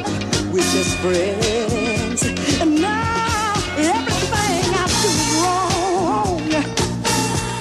[0.53, 2.23] we're just friends.
[2.61, 6.63] And now everything I do is wrong.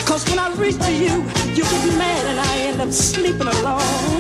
[0.06, 1.24] Cause when I reach for you,
[1.56, 2.19] you get mad
[2.92, 4.19] sleeping alone.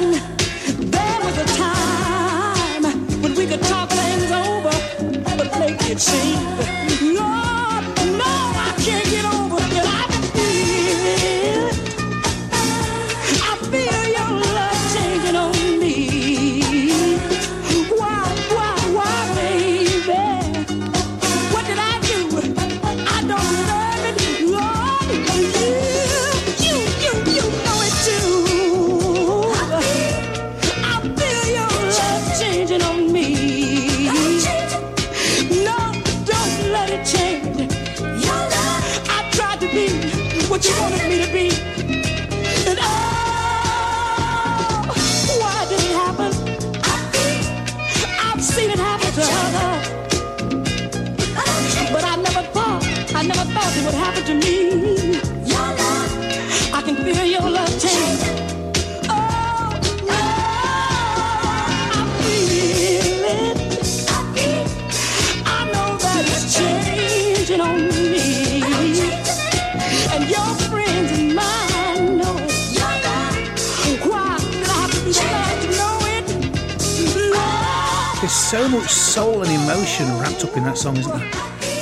[79.10, 81.32] Soul and emotion wrapped up in that song, isn't there?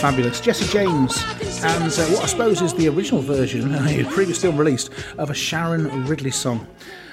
[0.00, 0.40] Fabulous.
[0.40, 1.22] Jesse James,
[1.62, 3.68] and uh, what I suppose is the original version,
[4.12, 6.66] previously unreleased, of a Sharon Ridley song.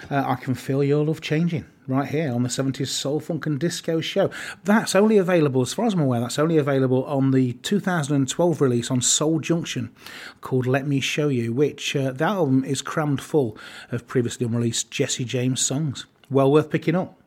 [0.10, 3.60] Uh, I Can Feel Your Love Changing, right here on the 70s Soul, Funk and
[3.60, 4.30] Disco show.
[4.64, 8.90] That's only available, as far as I'm aware, that's only available on the 2012 release
[8.90, 9.94] on Soul Junction
[10.40, 13.58] called Let Me Show You, which uh, that album is crammed full
[13.92, 16.06] of previously unreleased Jesse James songs.
[16.30, 17.20] Well worth picking up.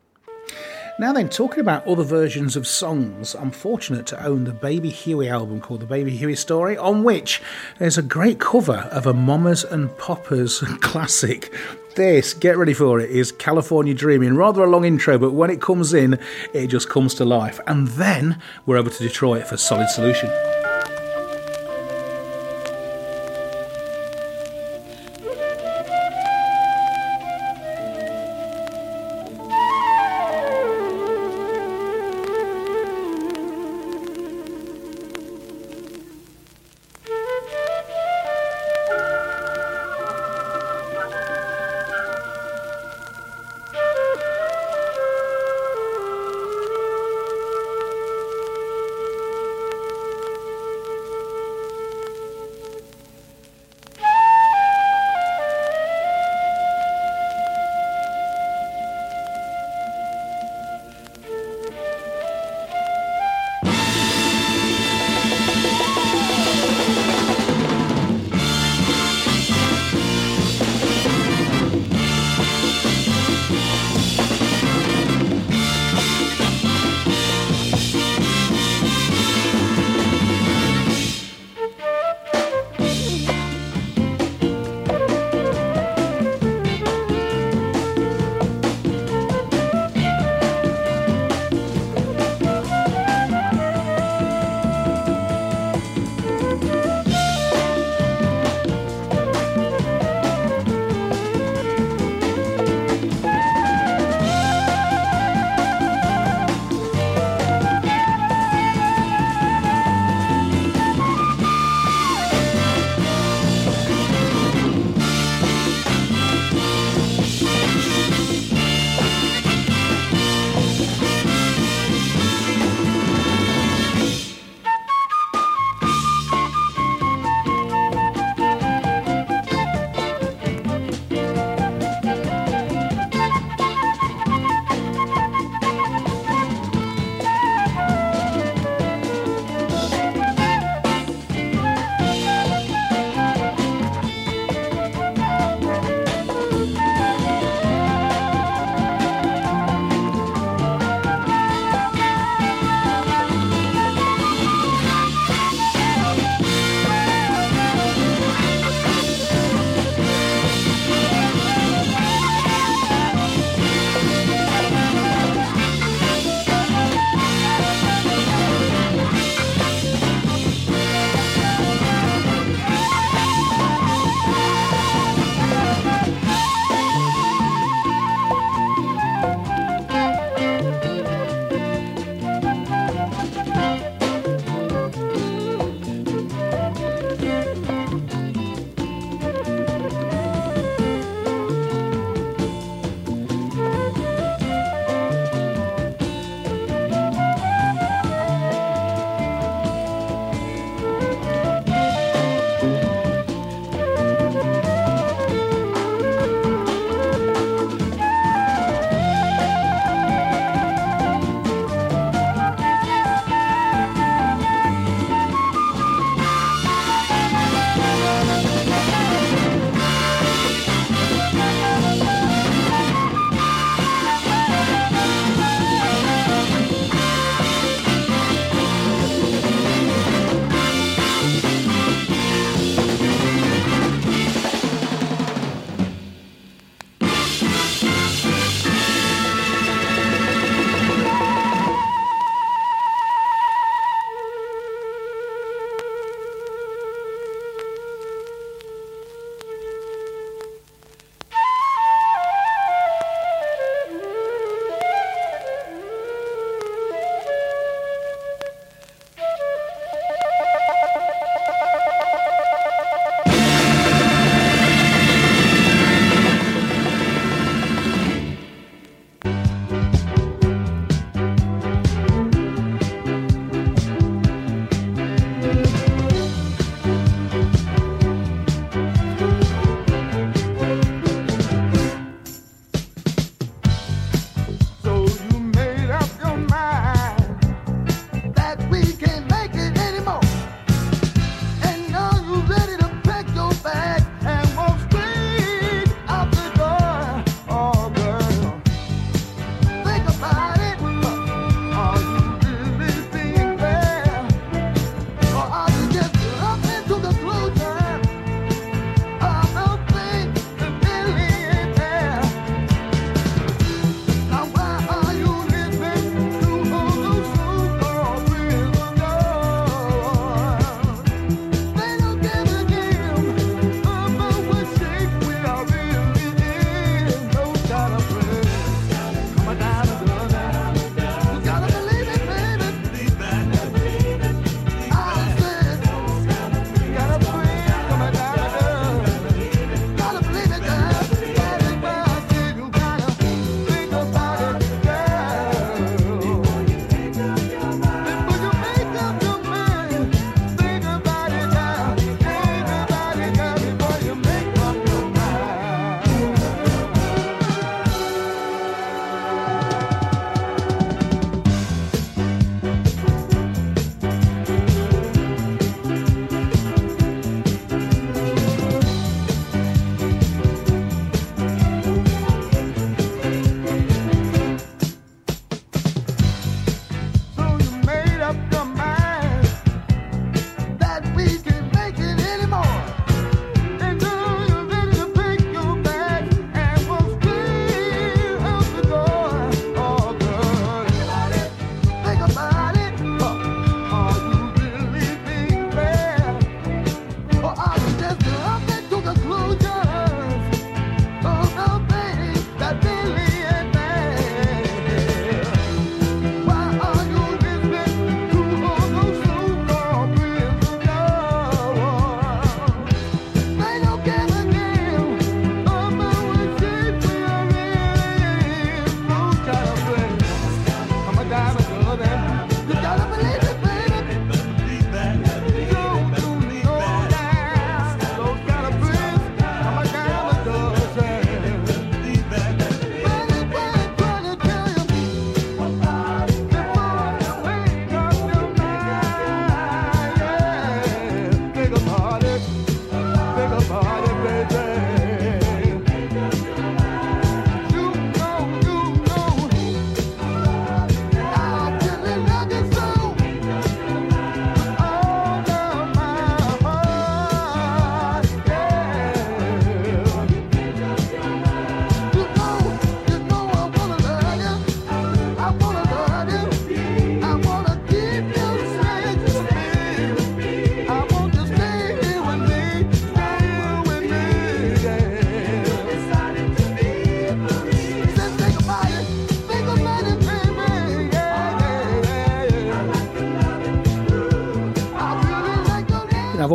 [1.00, 5.28] Now then, talking about other versions of songs, I'm fortunate to own the Baby Huey
[5.28, 7.40] album called The Baby Huey Story, on which
[7.78, 11.54] there's a great cover of a Mamas and Poppers classic.
[11.94, 14.34] This, get ready for it, is California Dreaming.
[14.34, 16.18] Rather a long intro, but when it comes in,
[16.52, 17.60] it just comes to life.
[17.68, 20.28] And then we're over to Detroit for Solid Solution.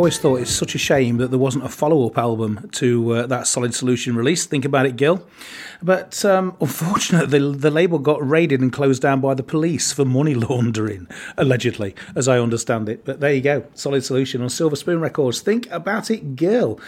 [0.04, 3.26] Always thought it's such a shame that there wasn't a follow up album to uh,
[3.26, 4.44] that Solid Solution release.
[4.44, 5.26] Think about it, girl.
[5.84, 10.06] But um, unfortunately, the, the label got raided and closed down by the police for
[10.06, 11.06] money laundering,
[11.36, 13.04] allegedly, as I understand it.
[13.04, 15.42] But there you go, Solid Solution on Silver Spoon Records.
[15.42, 16.80] Think about it, girl.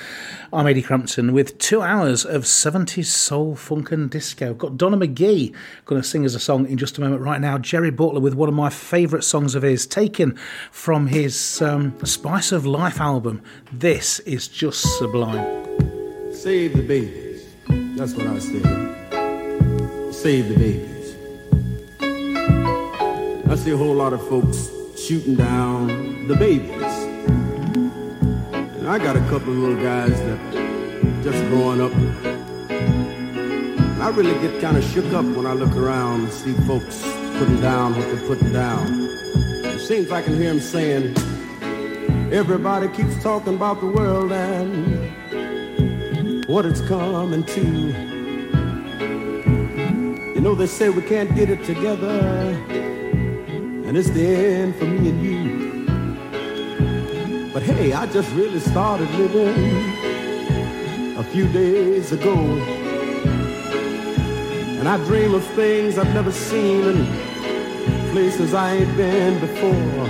[0.51, 4.55] I'm Ady Crampton with two hours of 70s soul, funk, and disco.
[4.55, 7.59] Got Donna McGee going to sing us a song in just a moment right now.
[7.59, 10.38] Jerry Butler with one of my favourite songs of his, taken
[10.70, 13.42] from his um, Spice of Life album.
[13.70, 16.32] This is just sublime.
[16.32, 17.25] Save the babies.
[17.68, 18.62] That's what I say.
[20.12, 21.16] Save the babies.
[23.50, 26.70] I see a whole lot of folks shooting down the babies.
[28.78, 30.38] And I got a couple of little guys that
[31.22, 31.92] just growing up.
[34.00, 37.02] I really get kind of shook up when I look around and see folks
[37.38, 38.86] putting down what they're putting down.
[39.64, 41.16] It seems I can hear them saying,
[42.32, 45.12] everybody keeps talking about the world and
[46.47, 47.61] what it's coming to.
[50.34, 52.20] You know, they say we can't get it together,
[53.84, 55.66] and it's the end for me and you.
[57.53, 59.59] But hey, I just really started living
[61.16, 62.36] a few days ago.
[64.78, 70.07] And I dream of things I've never seen and places I ain't been before.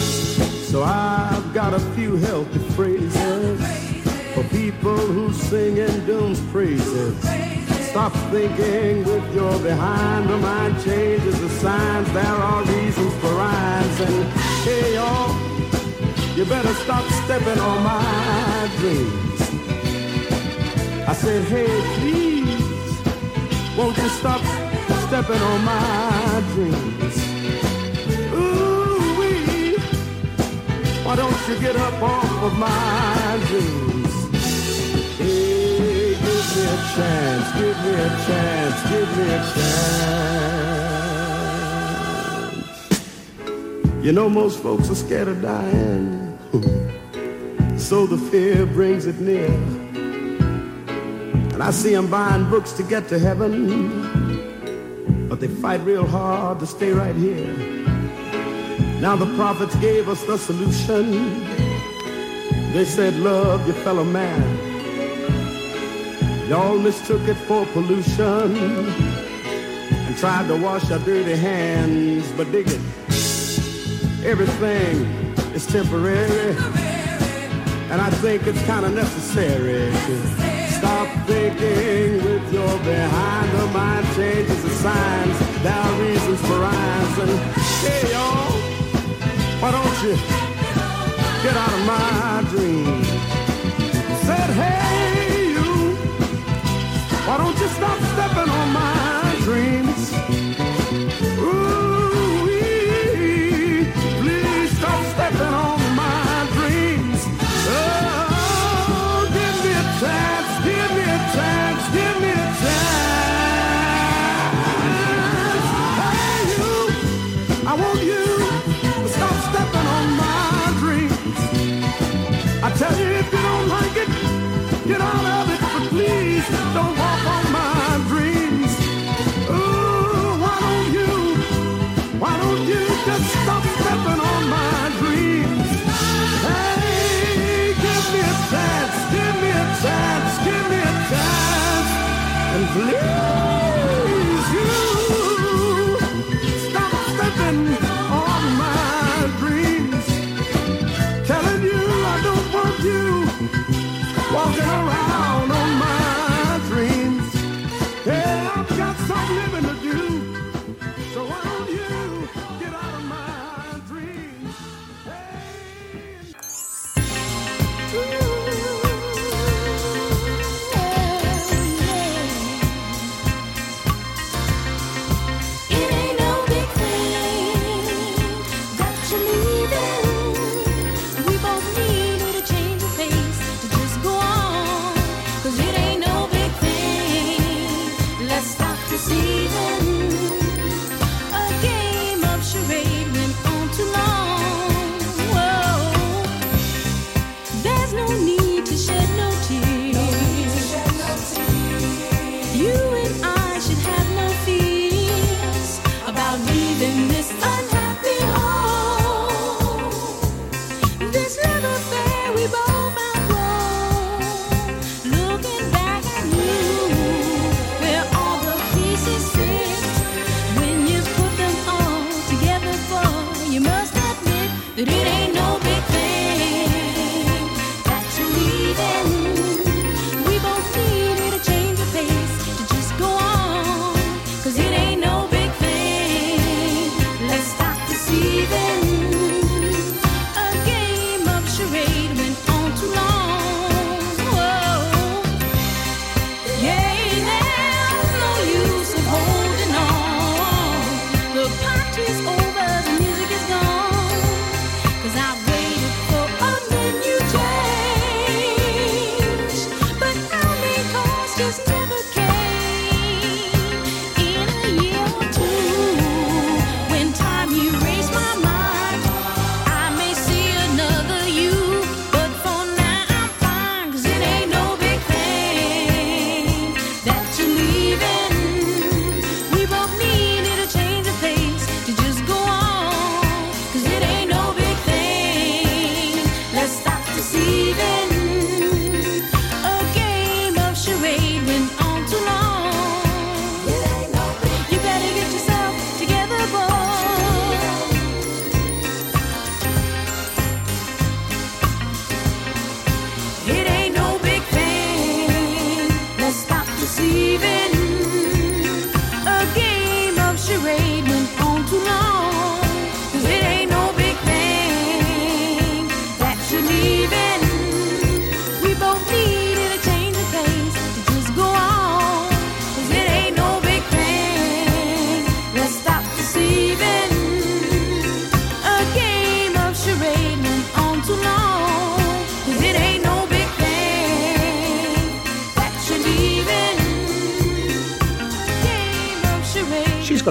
[0.00, 3.79] So I've got a few healthy phrases
[4.42, 7.18] for people who sing in Doom's praises.
[7.90, 10.28] Stop thinking with your behind.
[10.28, 12.10] The mind changes the signs.
[12.12, 14.00] There are reasons for rhymes.
[14.00, 14.24] And
[14.64, 15.34] hey, y'all,
[16.36, 19.40] you better stop stepping on my dreams.
[21.08, 21.68] I said, hey,
[21.98, 22.96] please,
[23.76, 24.40] won't you stop
[25.06, 27.16] stepping on my dreams?
[28.32, 29.76] Ooh, wee,
[31.04, 33.89] why don't you get up off of my dreams?
[35.20, 39.70] Hey, give me a chance, give me a chance, give me a chance.
[44.04, 46.38] You know, most folks are scared of dying,
[47.78, 49.50] so the fear brings it near.
[51.52, 53.68] And I see them buying books to get to heaven,
[55.28, 57.54] but they fight real hard to stay right here.
[59.02, 61.44] Now the prophets gave us the solution.
[62.72, 64.69] They said, love your fellow man.
[66.50, 72.80] Y'all mistook it for pollution and tried to wash our dirty hands, but dig it.
[74.24, 74.96] Everything
[75.54, 76.56] is temporary,
[77.92, 80.26] and I think it's kind of necessary to
[80.72, 83.52] stop thinking with your behind.
[83.52, 87.30] The mind changes the signs, there are reasons for rhymes, and
[87.86, 88.50] hey y'all,
[89.62, 90.16] why don't you
[91.44, 93.04] get out of my dream?
[94.24, 94.99] Said hey
[97.30, 98.99] why don't you stop stepping on my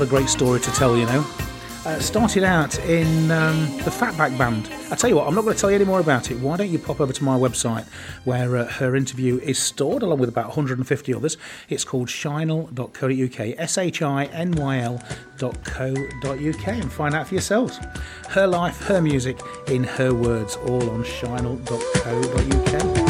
[0.10, 1.26] great story to tell, you know.
[1.86, 4.70] Uh, started out in um, the Fatback Band.
[4.92, 6.38] I tell you what, I'm not going to tell you any more about it.
[6.40, 7.88] Why don't you pop over to my website
[8.26, 11.38] where uh, her interview is stored, along with about 150 others.
[11.70, 17.80] It's called shinyl.co.uk, S H I N Y L.co.uk, and find out for yourselves.
[18.30, 23.09] Her life, her music, in her words, all on shinyl.co.uk.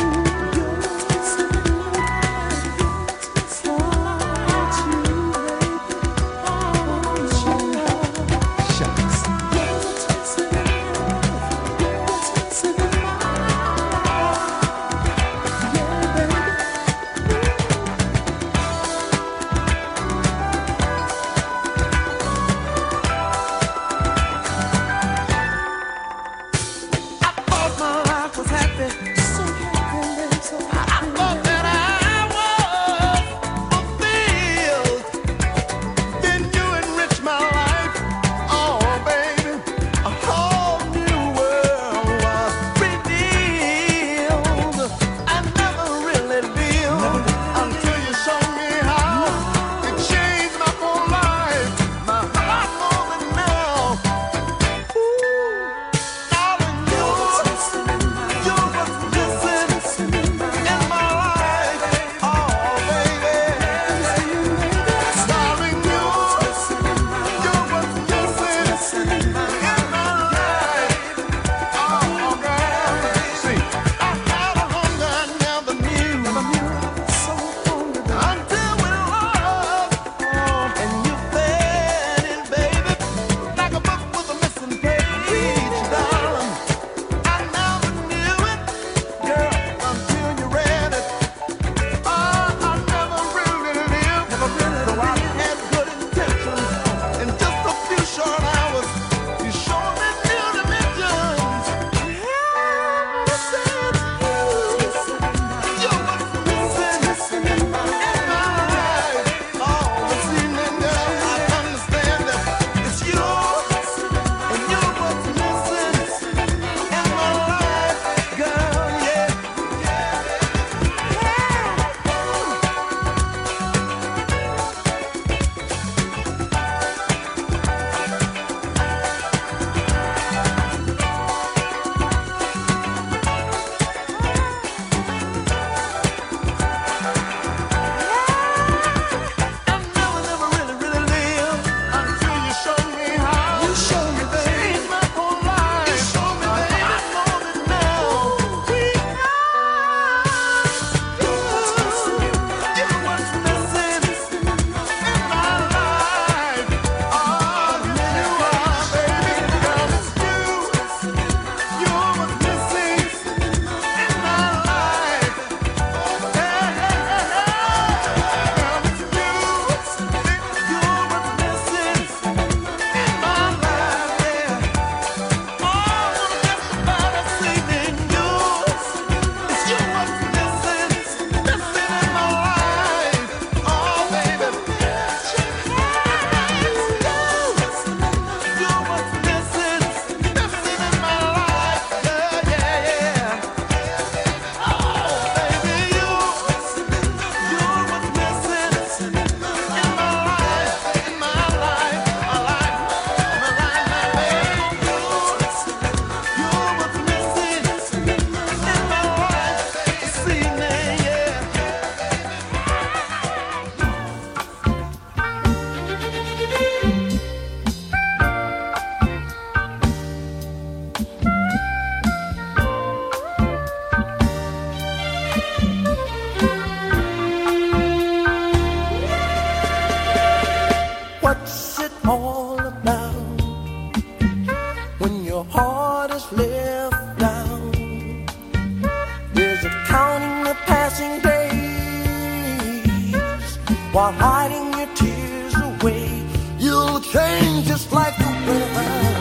[244.00, 246.24] while hiding your tears away?
[246.58, 248.30] You'll change just like the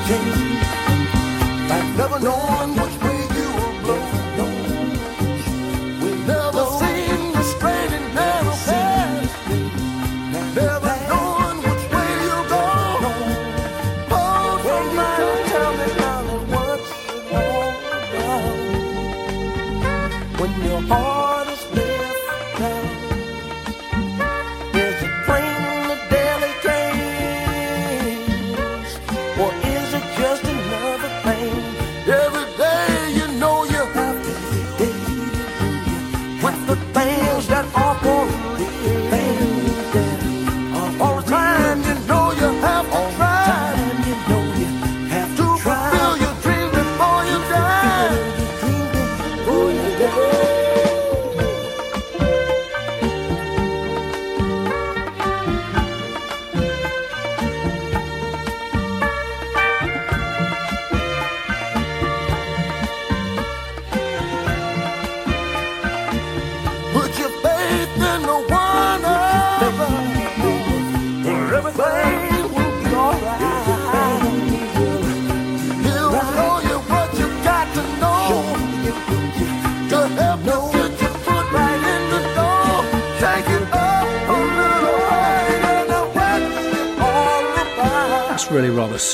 [0.09, 0.62] change.
[1.70, 2.47] Like never knowing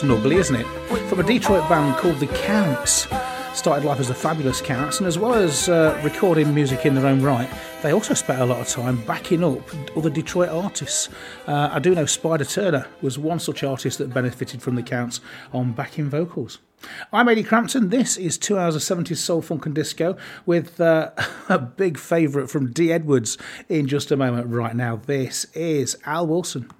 [0.02, 0.66] snuggly, isn't it?
[1.08, 3.06] From a Detroit band called The Counts.
[3.54, 7.06] Started life as the Fabulous Counts, and as well as uh, recording music in their
[7.06, 7.48] own right,
[7.80, 9.62] they also spent a lot of time backing up
[9.96, 11.08] other Detroit artists.
[11.46, 15.20] Uh, I do know Spider Turner was one such artist that benefited from The Counts
[15.52, 16.58] on backing vocals.
[17.12, 17.90] I'm Ady Crampton.
[17.90, 21.12] This is two hours of 70s soul, funk, and disco with uh,
[21.48, 23.38] a big favourite from Dee Edwards
[23.68, 24.48] in just a moment.
[24.48, 26.70] Right now, this is Al Wilson.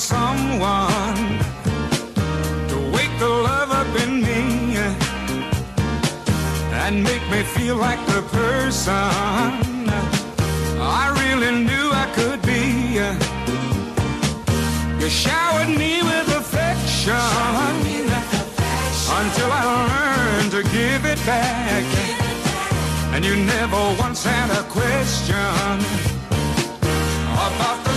[0.00, 1.14] Someone
[2.70, 4.78] to wake the love up in me
[6.72, 8.94] and make me feel like the person
[10.80, 12.96] I really knew I could be.
[15.00, 17.14] You showered me with affection
[19.20, 21.84] until I learned to give it back.
[23.12, 25.76] And you never once had a question
[27.34, 27.89] about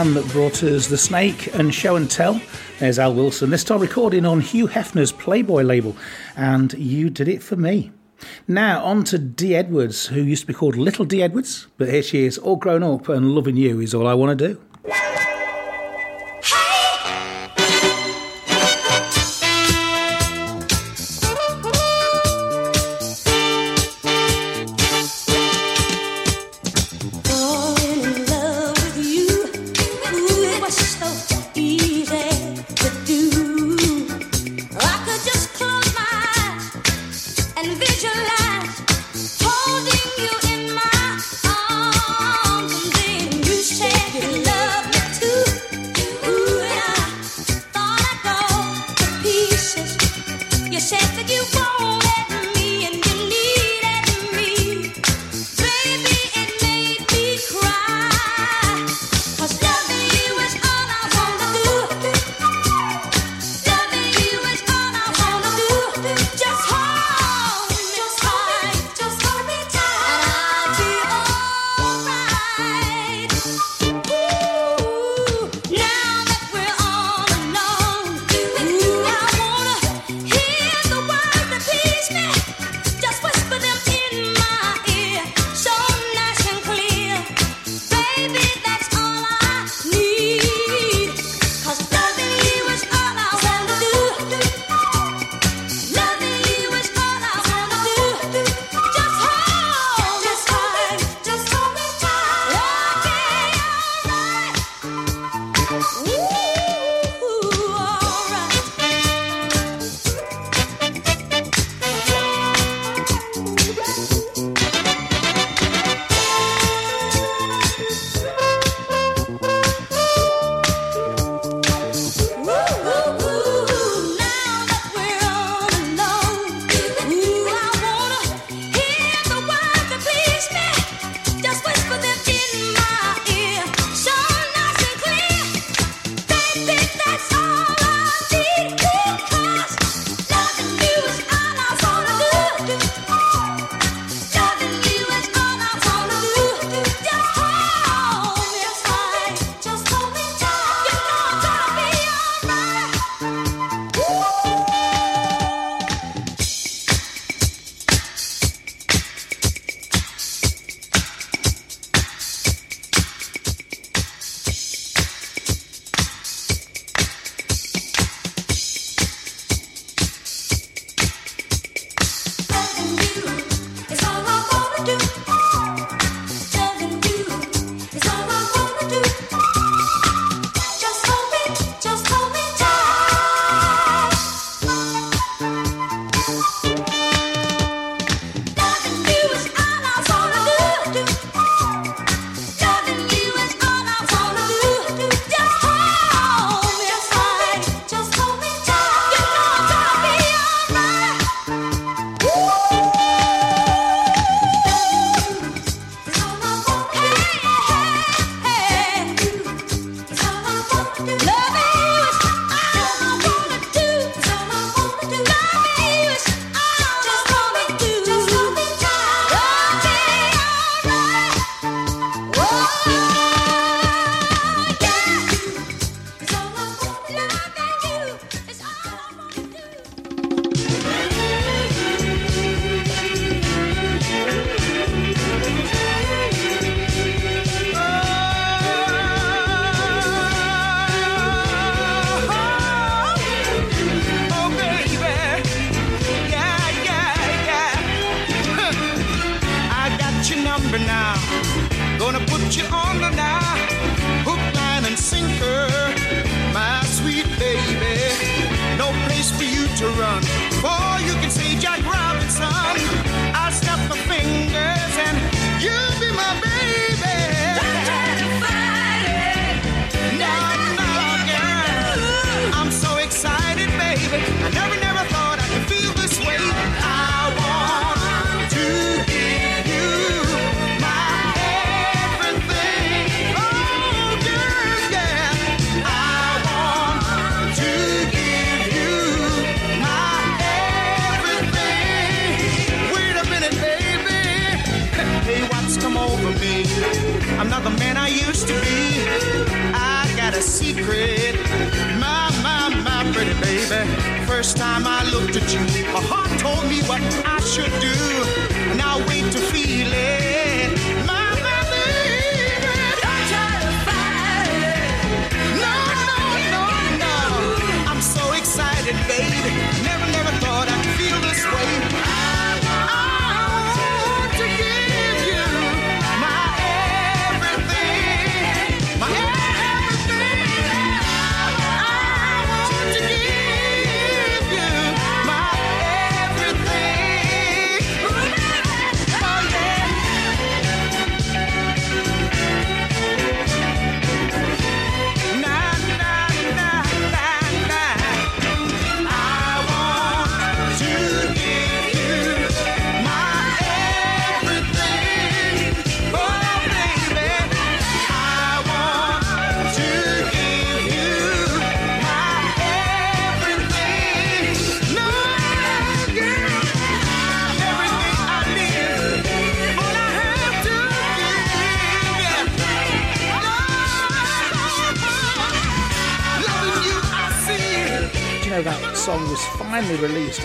[0.00, 2.40] that brought us The Snake and Show and Tell,
[2.78, 5.94] there's Al Wilson, this time recording on Hugh Hefner's Playboy label,
[6.36, 7.92] and You Did It For Me.
[8.48, 12.02] Now, on to Dee Edwards, who used to be called Little Dee Edwards, but here
[12.02, 14.60] she is, all grown up and loving you is all I want to do.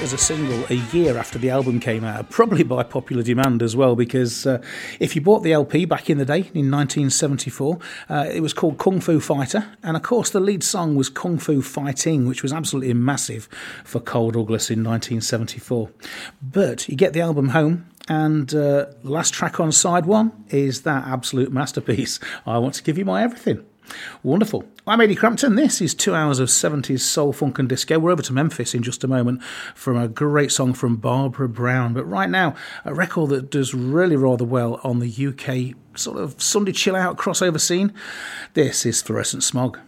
[0.05, 3.75] as a single a year after the album came out, probably by popular demand as
[3.75, 4.61] well, because uh,
[4.99, 8.77] if you bought the LP back in the day in 1974, uh, it was called
[8.77, 12.53] Kung Fu Fighter, and of course the lead song was Kung Fu Fighting, which was
[12.53, 13.49] absolutely massive
[13.83, 15.89] for Carl Douglas in 1974.
[16.39, 21.07] But you get the album home, and uh, last track on side one is that
[21.07, 23.65] absolute masterpiece, I Want to Give You My Everything.
[24.23, 24.63] Wonderful.
[24.87, 25.55] I'm Ady Crampton.
[25.55, 27.99] This is two hours of 70s soul, funk, and disco.
[27.99, 29.43] We're over to Memphis in just a moment
[29.73, 31.93] from a great song from Barbara Brown.
[31.93, 36.41] But right now, a record that does really rather well on the UK sort of
[36.41, 37.93] Sunday chill out crossover scene.
[38.53, 39.79] This is Fluorescent Smog.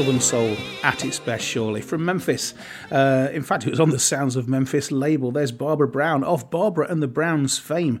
[0.00, 1.82] Southern Soul at its best, surely.
[1.82, 2.54] From Memphis.
[2.90, 5.30] Uh, in fact, it was on the Sounds of Memphis label.
[5.30, 8.00] There's Barbara Brown of Barbara and the Browns fame.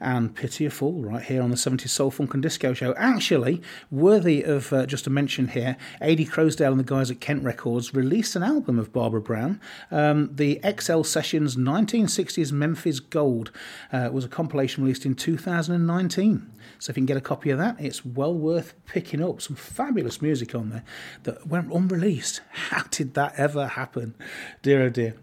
[0.00, 2.94] And Pity a Fool right here on the 70s Soul Funk and Disco Show.
[2.96, 7.44] Actually, worthy of uh, just a mention here, Ady Croasdell and the guys at Kent
[7.44, 9.60] Records released an album of Barbara Brown.
[9.90, 13.50] Um, the XL Sessions 1960s Memphis Gold
[13.92, 16.52] uh, was a compilation released in 2019.
[16.78, 19.40] So if you can get a copy of that, it's well worth picking up.
[19.40, 20.84] Some fabulous music on there
[21.22, 22.40] that went unreleased.
[22.50, 24.14] How did that ever happen?
[24.62, 25.14] Dear oh dear.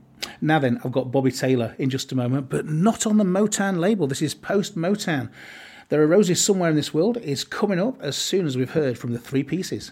[0.42, 3.78] Now then, I've got Bobby Taylor in just a moment, but not on the Motown
[3.78, 4.08] label.
[4.08, 5.30] This is post Motown.
[5.90, 8.98] There are roses somewhere in this world is coming up as soon as we've heard
[8.98, 9.92] from the three pieces.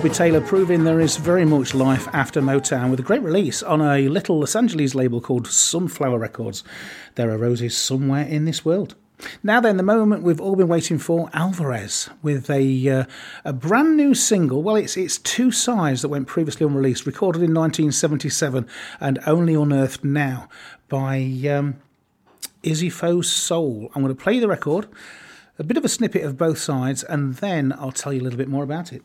[0.00, 3.82] Bobby Taylor proving there is very much life after Motown with a great release on
[3.82, 6.64] a little Los Angeles label called Sunflower Records.
[7.16, 8.94] There are roses somewhere in this world.
[9.42, 13.04] Now then, the moment we've all been waiting for, Alvarez with a uh,
[13.44, 14.62] a brand new single.
[14.62, 18.66] Well, it's it's two sides that went previously unreleased, recorded in 1977
[19.00, 20.48] and only unearthed now
[20.88, 21.76] by um,
[22.62, 23.90] Izipho Soul.
[23.94, 24.88] I'm going to play the record,
[25.58, 28.38] a bit of a snippet of both sides, and then I'll tell you a little
[28.38, 29.02] bit more about it.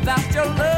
[0.00, 0.77] without your love.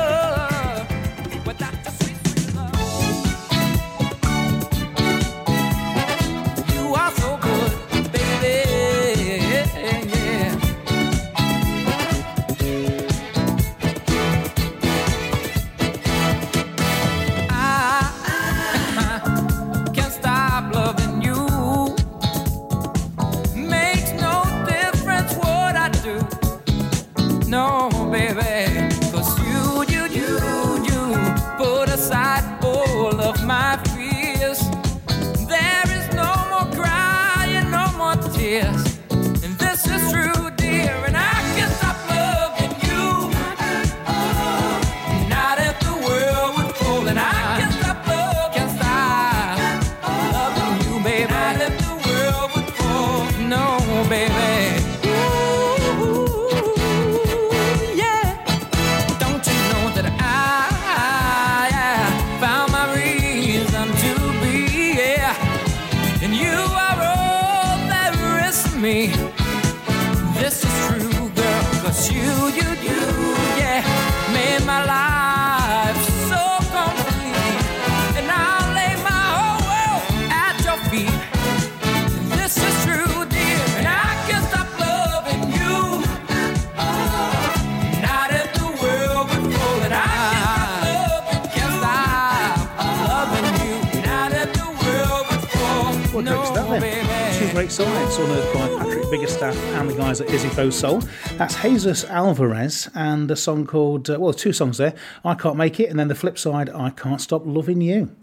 [100.60, 101.02] Afro Soul.
[101.38, 104.92] That's Jesus Alvarez and a song called, uh, well, two songs there
[105.24, 108.14] I Can't Make It, and then the flip side, I Can't Stop Loving You.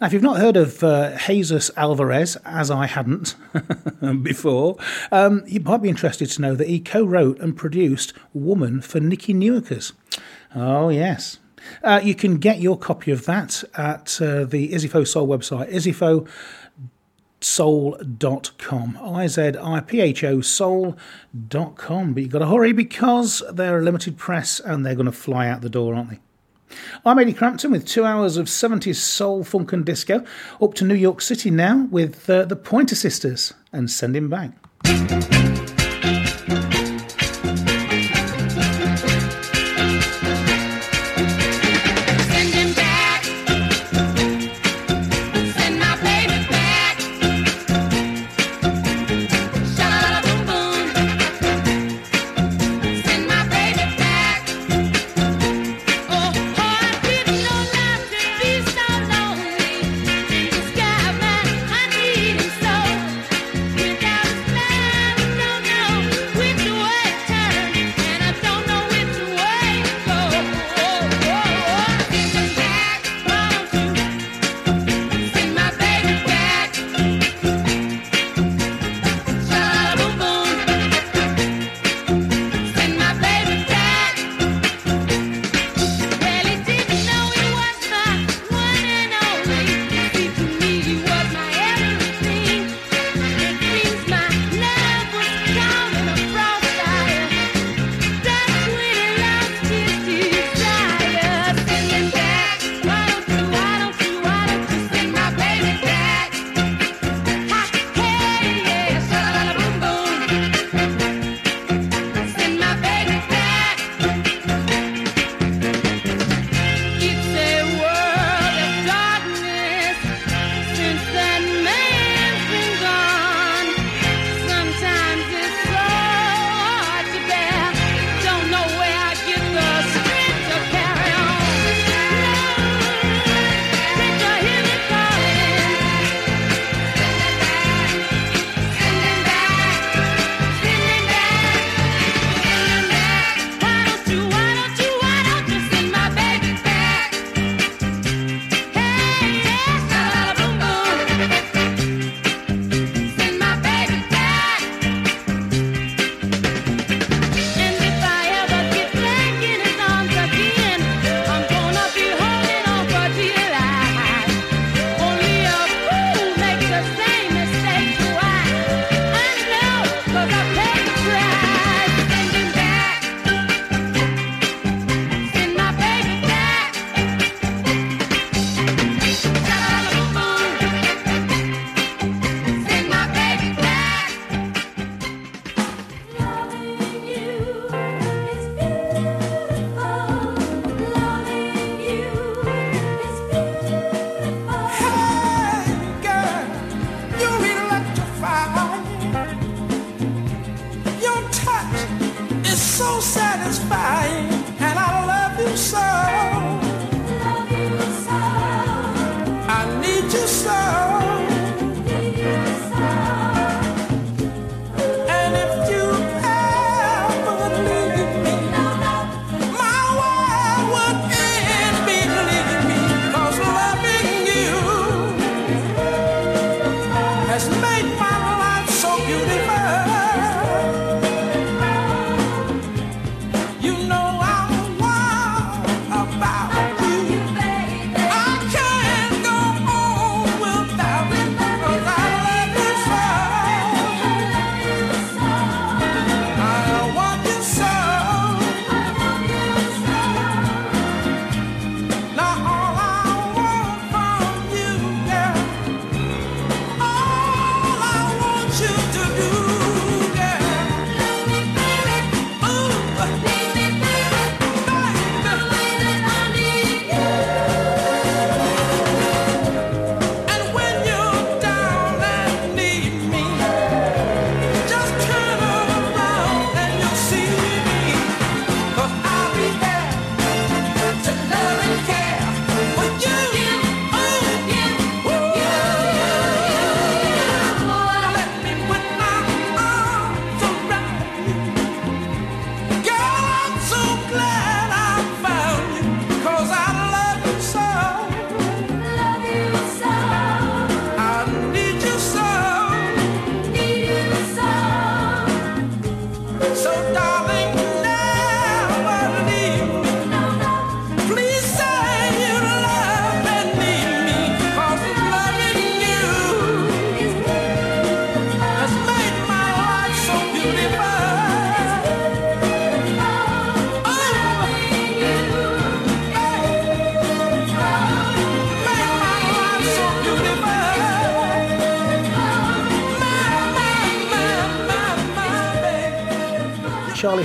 [0.00, 3.36] Now, if you've not heard of uh, Jesus Alvarez, as I hadn't
[4.24, 4.76] before,
[5.12, 8.98] um, you might be interested to know that he co wrote and produced Woman for
[8.98, 9.92] Nicky Newakers.
[10.52, 11.38] Oh, yes.
[11.84, 16.28] Uh, you can get your copy of that at uh, the Izipho Soul website, izipho.com
[17.44, 18.98] soul.com.
[19.02, 22.14] I Z I P H O soul.com.
[22.14, 25.48] But you've got to hurry because they're a limited press and they're going to fly
[25.48, 26.20] out the door, aren't they?
[27.04, 30.24] I'm Ady Crampton with two hours of 70s soul, funk, and disco.
[30.60, 35.43] Up to New York City now with uh, the Pointer Sisters and Send Him Back.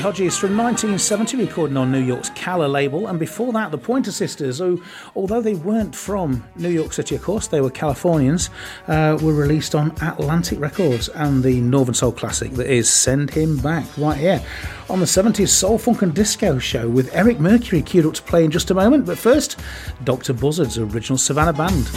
[0.10, 4.58] Hodges from 1970, recording on New York's Calla label, and before that, the Pointer Sisters,
[4.58, 4.82] who,
[5.16, 8.50] although they weren't from New York City, of course, they were Californians,
[8.88, 13.58] uh, were released on Atlantic Records and the Northern Soul classic that is Send Him
[13.58, 14.44] Back, right here
[14.90, 18.44] on the 70s Soul Funk and Disco show with Eric Mercury queued up to play
[18.44, 19.60] in just a moment, but first,
[20.06, 20.34] Dr.
[20.34, 21.88] Buzzard's original Savannah band.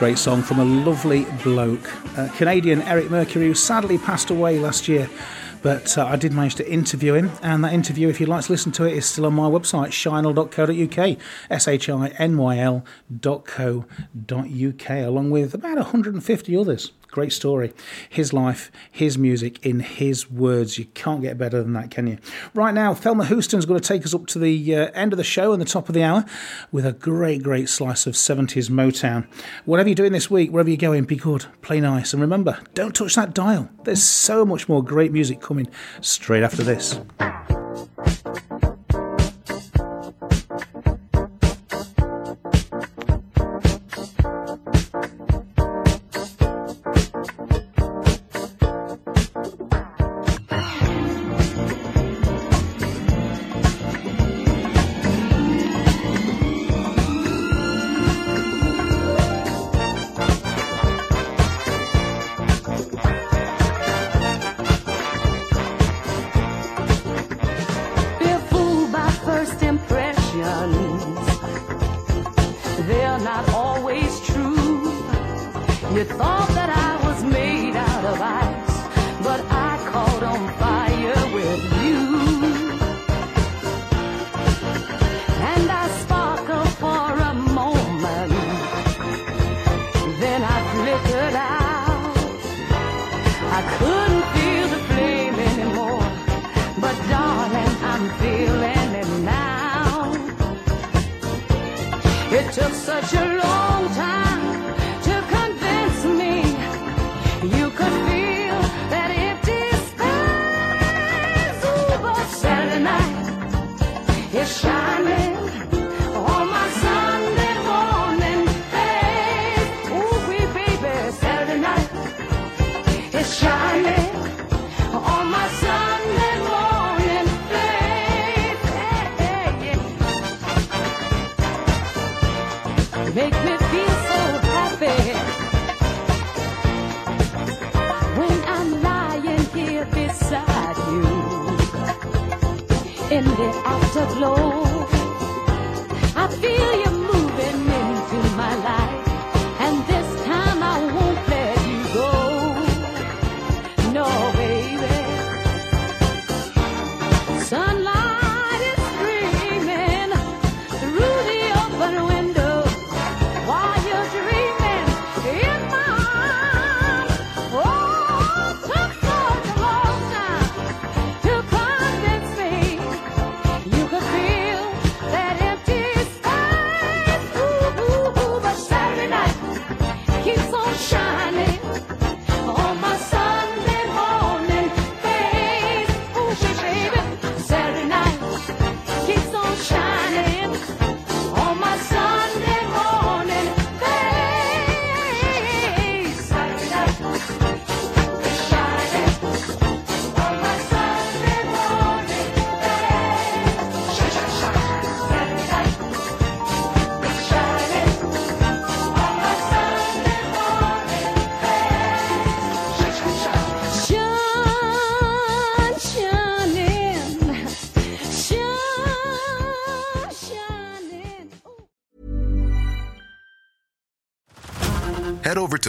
[0.00, 1.86] Great song from a lovely bloke,
[2.16, 5.10] uh, Canadian Eric Mercury, who sadly passed away last year.
[5.60, 8.52] But uh, I did manage to interview him, and that interview, if you'd like to
[8.52, 11.18] listen to it, is still on my website, shinyl.co.uk,
[11.50, 13.84] S H I N Y L.co.uk,
[14.88, 16.92] along with about 150 others.
[17.10, 17.72] Great story.
[18.08, 20.78] His life, his music, in his words.
[20.78, 22.18] You can't get better than that, can you?
[22.54, 25.24] Right now, Thelma Houston's going to take us up to the uh, end of the
[25.24, 26.24] show and the top of the hour
[26.70, 29.26] with a great, great slice of 70s Motown.
[29.64, 32.94] Whatever you're doing this week, wherever you're going, be good, play nice, and remember, don't
[32.94, 33.68] touch that dial.
[33.84, 35.68] There's so much more great music coming
[36.00, 37.00] straight after this.